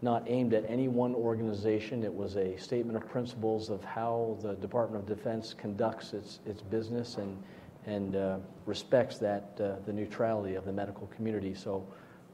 [0.00, 2.02] not aimed at any one organization.
[2.02, 6.62] It was a statement of principles of how the Department of Defense conducts its, its
[6.62, 7.40] business and,
[7.86, 11.54] and uh, respects that, uh, the neutrality of the medical community.
[11.54, 11.86] So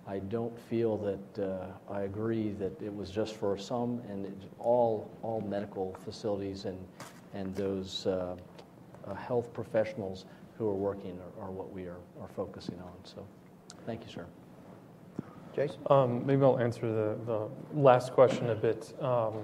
[0.08, 4.32] I don't feel that uh, I agree that it was just for some and it,
[4.58, 6.78] all, all medical facilities and,
[7.34, 8.34] and those uh,
[9.06, 10.24] uh, health professionals
[10.56, 12.92] who are working are, are what we are, are focusing on.
[13.04, 13.26] So
[13.84, 14.24] thank you, sir.
[15.54, 15.78] Jason?
[15.90, 17.48] Um, maybe I'll answer the, the
[17.78, 18.94] last question a bit.
[19.02, 19.34] Um,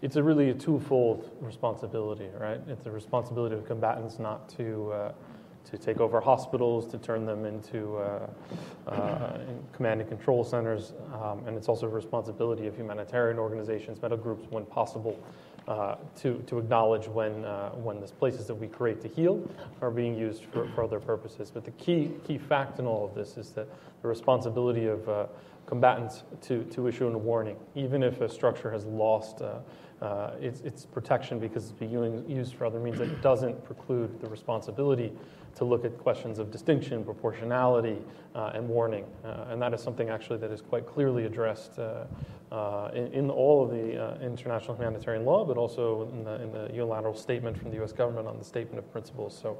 [0.00, 2.60] it's a really a twofold responsibility, right?
[2.66, 5.12] It's a responsibility of combatants not to uh,
[5.70, 8.26] to take over hospitals, to turn them into uh,
[8.86, 9.38] uh,
[9.72, 14.46] command and control centers, um, and it's also a responsibility of humanitarian organizations, medical groups,
[14.50, 15.18] when possible,
[15.68, 19.48] uh, to to acknowledge when uh, when the places that we create to heal
[19.80, 21.50] are being used for, for other purposes.
[21.52, 23.68] But the key key fact in all of this is that
[24.02, 25.26] the responsibility of uh,
[25.66, 29.40] combatants to, to issue a warning, even if a structure has lost
[30.02, 34.28] uh, its, its protection because it's being used for other means, it doesn't preclude the
[34.28, 35.12] responsibility
[35.54, 37.98] to look at questions of distinction, proportionality,
[38.34, 39.04] uh, and warning.
[39.24, 42.04] Uh, and that is something actually that is quite clearly addressed uh,
[42.50, 46.52] uh, in, in all of the uh, international humanitarian law, but also in the, in
[46.52, 47.92] the unilateral statement from the U.S.
[47.92, 49.38] government on the statement of principles.
[49.40, 49.58] So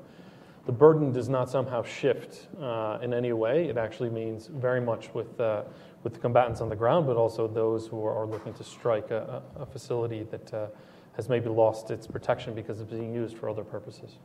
[0.66, 3.68] the burden does not somehow shift uh, in any way.
[3.68, 7.86] It actually means very much with, with the combatants on the ground, but also those
[7.86, 10.72] who are looking to strike a, a facility that
[11.16, 14.18] has maybe lost its protection because it's being used for other purposes.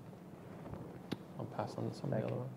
[1.57, 2.49] I'll pass on to some of the other ones.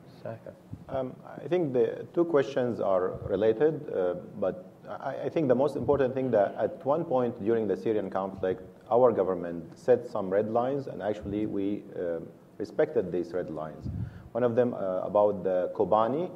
[0.88, 5.76] Um, I think the two questions are related, uh, but I, I, think the most
[5.76, 10.50] important thing that at one point during the Syrian conflict, our government set some red
[10.50, 12.18] lines, and actually we uh,
[12.58, 13.88] respected these red lines.
[14.32, 16.30] One of them uh, about the Kobani,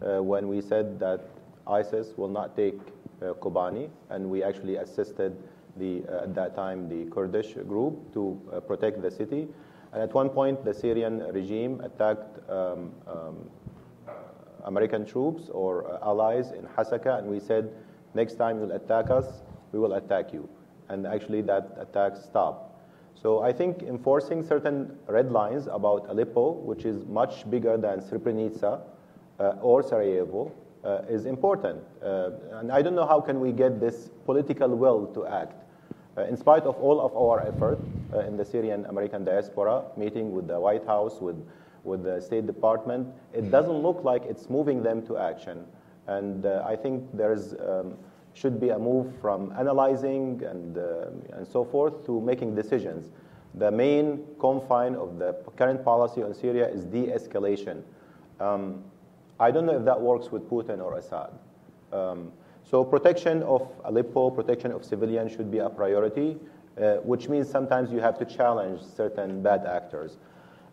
[0.00, 1.20] uh, when we said that
[1.66, 2.78] ISIS will not take
[3.20, 5.36] uh, Kobani, and we actually assisted
[5.76, 9.48] the, uh, at that time the Kurdish group to protect the city.
[9.92, 13.50] And at one point, the Syrian regime attacked um, um,
[14.64, 17.70] American troops or uh, allies in Hasaka, and we said,
[18.14, 19.42] next time you'll attack us,
[19.72, 20.48] we will attack you.
[20.88, 22.74] And actually, that attack stopped.
[23.14, 28.82] So I think enforcing certain red lines about Aleppo, which is much bigger than Srebrenica
[29.40, 30.52] uh, or Sarajevo,
[30.84, 31.82] uh, is important.
[32.02, 35.65] Uh, and I don't know how can we get this political will to act.
[36.16, 37.78] Uh, in spite of all of our effort
[38.14, 41.36] uh, in the Syrian American diaspora, meeting with the White House, with,
[41.84, 45.64] with the State Department, it doesn't look like it's moving them to action.
[46.06, 47.96] And uh, I think there's um,
[48.36, 53.10] should be a move from analyzing and, uh, and so forth to making decisions.
[53.54, 57.82] The main confine of the current policy on Syria is de escalation.
[58.38, 58.84] Um,
[59.40, 61.30] I don't know if that works with Putin or Assad.
[61.92, 62.32] Um,
[62.68, 66.36] so protection of Aleppo, protection of civilians should be a priority,
[66.76, 70.18] uh, which means sometimes you have to challenge certain bad actors.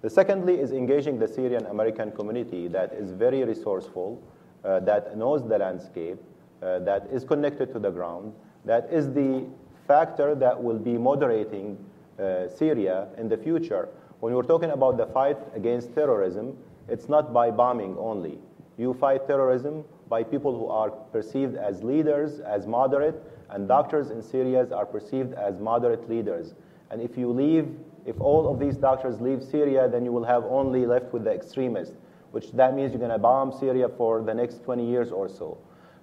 [0.02, 4.22] The secondly is engaging the Syrian American community that is very resourceful,
[4.66, 6.18] uh, that knows the landscape,
[6.64, 8.34] uh, that is connected to the ground,
[8.66, 9.46] that is the
[9.88, 11.78] factor that will be moderating
[12.20, 13.88] uh, Syria in the future.
[14.20, 16.58] When we're talking about the fight against terrorism,
[16.88, 18.40] it's not by bombing only.
[18.78, 24.22] You fight terrorism by people who are perceived as leaders, as moderate, and doctors in
[24.22, 26.56] Syria are perceived as moderate leaders.
[26.90, 27.68] And if you leave,
[28.06, 31.32] if all of these doctors leave Syria, then you will have only left with the
[31.32, 31.96] extremists,
[32.32, 35.58] which that means you're going to bomb Syria for the next 20 years or so.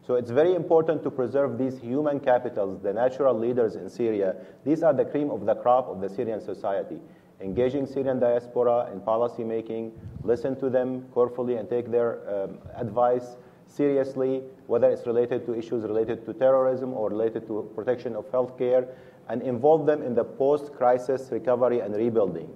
[0.06, 4.34] So it's very important to preserve these human capitals, the natural leaders in Syria.
[4.64, 6.98] These are the cream of the crop of the Syrian society.
[7.40, 13.36] Engaging Syrian diaspora in policy making, listen to them carefully and take their um, advice
[13.70, 18.88] seriously, whether it's related to issues related to terrorism or related to protection of healthcare,
[19.28, 22.48] and involve them in the post crisis recovery and rebuilding.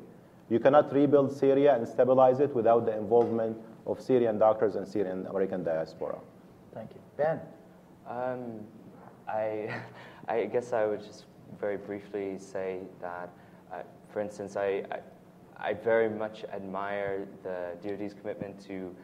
[0.51, 5.27] You cannot rebuild Syria and stabilize it without the involvement of Syrian doctors and Syrian
[5.27, 6.19] American diaspora.
[6.75, 7.01] Thank you.
[7.17, 7.41] Ben?
[8.09, 8.61] Um,
[9.29, 9.73] I,
[10.29, 11.25] I guess I would just
[11.61, 13.31] very briefly say that,
[13.73, 13.83] uh,
[14.13, 14.99] for instance, I, I,
[15.71, 18.95] I very much admire the DoD's commitment to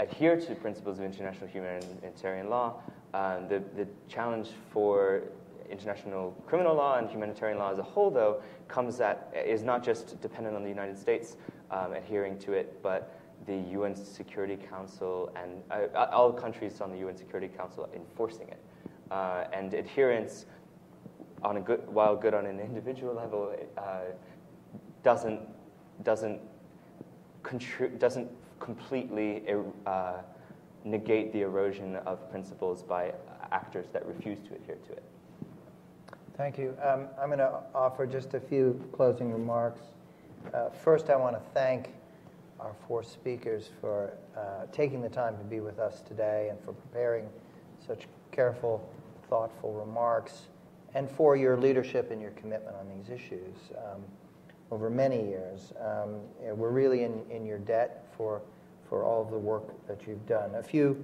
[0.00, 2.80] adhere to principles of international humanitarian law.
[3.12, 5.22] Um, the, the challenge for
[5.70, 10.20] international criminal law and humanitarian law as a whole, though, comes that is not just
[10.20, 11.36] dependent on the United States
[11.70, 16.98] um, adhering to it, but the UN Security Council and uh, all countries on the
[16.98, 18.60] UN Security Council enforcing it.
[19.10, 20.46] Uh, and adherence,
[21.42, 24.00] on a good, while good on an individual level, uh,
[25.02, 25.40] doesn't
[26.02, 26.40] doesn't
[27.98, 28.30] doesn't
[28.64, 29.44] completely
[29.86, 30.14] uh,
[30.84, 33.12] negate the erosion of principles by
[33.52, 35.02] actors that refuse to adhere to it.
[36.36, 36.76] Thank you.
[36.82, 39.82] Um, I'm going to offer just a few closing remarks.
[40.52, 41.90] Uh, first, I want to thank
[42.58, 46.72] our four speakers for uh, taking the time to be with us today and for
[46.72, 47.28] preparing
[47.86, 48.88] such careful,
[49.28, 50.48] thoughtful remarks,
[50.94, 54.00] and for your leadership and your commitment on these issues um,
[54.70, 55.72] over many years.
[55.80, 56.20] Um,
[56.56, 58.40] we're really in, in your debt for
[58.94, 60.54] for all of the work that you've done.
[60.54, 61.02] A few,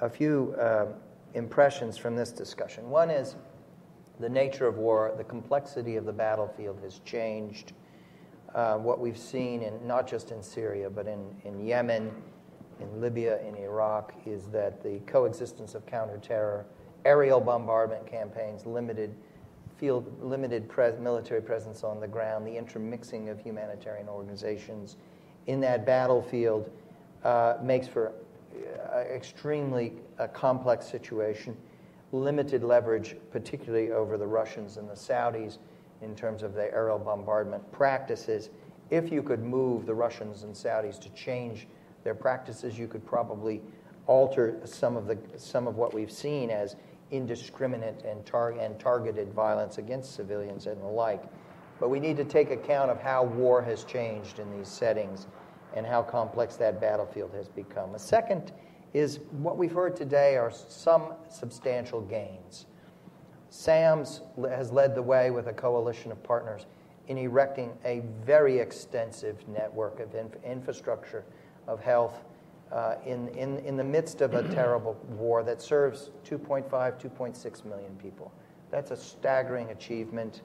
[0.00, 0.86] a few uh,
[1.34, 2.90] impressions from this discussion.
[2.90, 3.36] One is
[4.18, 7.72] the nature of war, the complexity of the battlefield has changed.
[8.52, 12.10] Uh, what we've seen, in, not just in Syria, but in, in Yemen,
[12.80, 16.64] in Libya, in Iraq, is that the coexistence of counterterror,
[17.04, 19.14] aerial bombardment campaigns, limited
[19.76, 24.96] field, limited pres- military presence on the ground, the intermixing of humanitarian organizations
[25.46, 26.68] in that battlefield
[27.24, 28.12] uh, makes for
[28.92, 31.56] an extremely uh, complex situation,
[32.12, 35.58] limited leverage, particularly over the Russians and the Saudis
[36.02, 38.50] in terms of their aerial bombardment practices.
[38.90, 41.68] If you could move the Russians and Saudis to change
[42.02, 43.60] their practices, you could probably
[44.06, 46.74] alter some of, the, some of what we've seen as
[47.10, 51.22] indiscriminate and, tar- and targeted violence against civilians and the like.
[51.78, 55.26] But we need to take account of how war has changed in these settings
[55.74, 57.94] and how complex that battlefield has become.
[57.94, 58.52] A second
[58.92, 62.66] is what we've heard today are some substantial gains.
[63.50, 66.66] SAMS has led the way with a coalition of partners
[67.08, 71.24] in erecting a very extensive network of inf- infrastructure
[71.66, 72.22] of health
[72.70, 77.96] uh, in, in, in the midst of a terrible war that serves 2.5, 2.6 million
[77.96, 78.32] people.
[78.70, 80.42] That's a staggering achievement.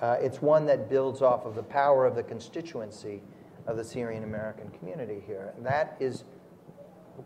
[0.00, 3.20] Uh, it's one that builds off of the power of the constituency
[3.66, 5.52] of the Syrian American community here.
[5.56, 6.24] And that is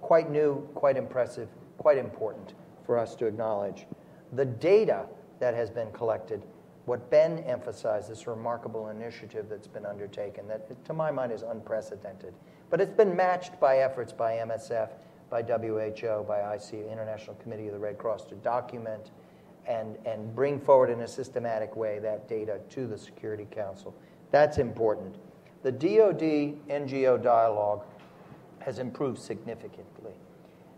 [0.01, 1.49] quite new, quite impressive,
[1.79, 2.55] quite important
[2.85, 3.87] for us to acknowledge.
[4.33, 5.07] The data
[5.41, 6.43] that has been collected,
[6.85, 12.35] what Ben emphasized, this remarkable initiative that's been undertaken, that to my mind is unprecedented.
[12.69, 14.91] But it's been matched by efforts by MSF,
[15.29, 19.11] by WHO, by IC, International Committee of the Red Cross, to document
[19.67, 23.95] and, and bring forward in a systematic way that data to the Security Council.
[24.31, 25.17] That's important.
[25.63, 27.85] The DoD NGO dialogue
[28.61, 30.13] has improved significantly,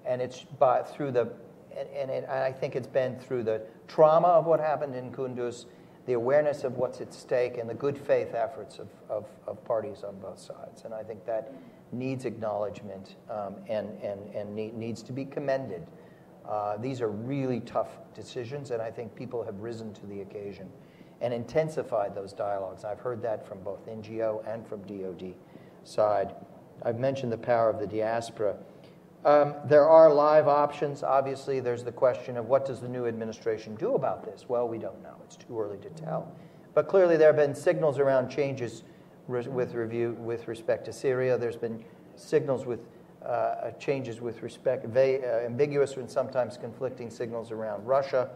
[0.05, 1.33] and it's by, through the
[1.77, 5.11] and, and, it, and I think it's been through the trauma of what happened in
[5.11, 5.67] Kunduz,
[6.07, 10.03] the awareness of what's at stake, and the good faith efforts of, of, of parties
[10.05, 10.85] on both sides.
[10.85, 11.53] And I think that
[11.93, 15.87] needs acknowledgement um, and, and, and need, needs to be commended.
[16.47, 20.69] Uh, these are really tough decisions, and I think people have risen to the occasion
[21.23, 22.85] and intensified those dialogues.
[22.85, 25.35] I've heard that from both NGO and from DoD
[25.85, 26.35] side.
[26.83, 28.57] I've mentioned the power of the diaspora.
[29.25, 31.05] Um, there are live options.
[31.05, 34.47] Obviously, there's the question of what does the new administration do about this?
[34.49, 35.15] Well, we don't know.
[35.25, 36.31] It's too early to tell.
[36.75, 38.83] But clearly, there have been signals around changes
[39.29, 41.39] with review with respect to Syria.
[41.39, 41.85] There's been
[42.17, 42.81] signals with
[43.25, 48.31] uh, changes with respect, uh, ambiguous and sometimes conflicting signals around Russia,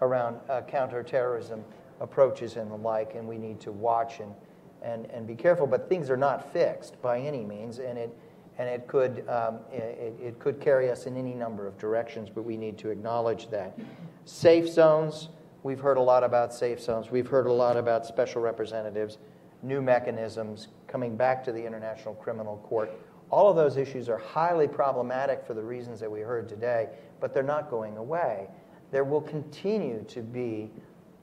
[0.00, 1.62] around uh, counterterrorism
[2.02, 4.34] approaches and the like, and we need to watch and,
[4.82, 5.66] and, and be careful.
[5.66, 8.18] But things are not fixed by any means, and it,
[8.58, 12.44] and it, could, um, it, it could carry us in any number of directions, but
[12.44, 13.78] we need to acknowledge that.
[14.24, 15.28] Safe zones,
[15.62, 19.18] we've heard a lot about safe zones, we've heard a lot about special representatives,
[19.62, 22.90] new mechanisms, coming back to the International Criminal Court.
[23.30, 26.88] All of those issues are highly problematic for the reasons that we heard today,
[27.20, 28.48] but they're not going away.
[28.90, 30.70] There will continue to be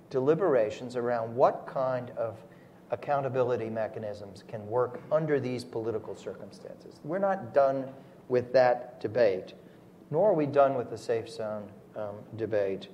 [0.10, 2.38] deliberations around what kind of
[2.92, 7.00] accountability mechanisms can work under these political circumstances.
[7.04, 7.86] We're not done
[8.28, 9.54] with that debate,
[10.10, 12.88] nor are we done with the safe zone um, debate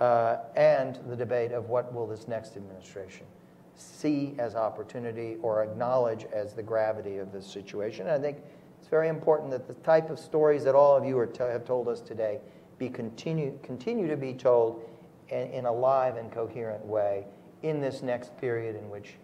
[0.00, 3.26] uh, and the debate of what will this next administration
[3.74, 8.06] see as opportunity or acknowledge as the gravity of this situation.
[8.06, 8.38] And I think
[8.78, 11.88] it's very important that the type of stories that all of you to, have told
[11.88, 12.40] us today
[12.78, 14.82] be continue, continue to be told
[15.30, 17.26] in, a live and coherent way
[17.62, 19.14] in this next period in which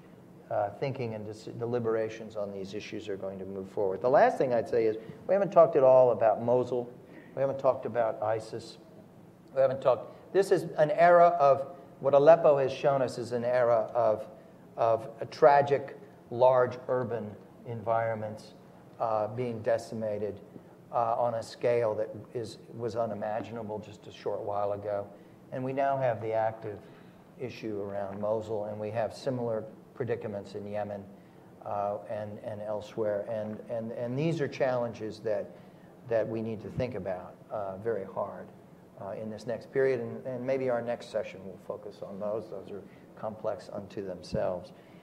[0.50, 4.02] uh, thinking and dis- deliberations on these issues are going to move forward.
[4.02, 6.90] The last thing I'd say is we haven't talked at all about Mosul.
[7.34, 8.78] We haven't talked about ISIS.
[9.54, 10.32] We haven't talked.
[10.32, 11.66] This is an era of
[12.00, 14.26] what Aleppo has shown us is an era of,
[14.76, 15.98] of a tragic,
[16.30, 17.30] large urban
[17.66, 18.54] environments
[19.00, 20.40] uh, being decimated
[20.92, 25.06] uh, on a scale that is, was unimaginable just a short while ago.
[25.54, 26.80] And we now have the active
[27.40, 29.62] issue around Mosul, and we have similar
[29.94, 31.04] predicaments in Yemen
[31.64, 33.24] uh, and, and elsewhere.
[33.30, 35.48] And, and, and these are challenges that,
[36.08, 38.48] that we need to think about uh, very hard
[39.00, 40.00] uh, in this next period.
[40.00, 42.50] And, and maybe our next session will focus on those.
[42.50, 42.82] Those are
[43.16, 44.72] complex unto themselves.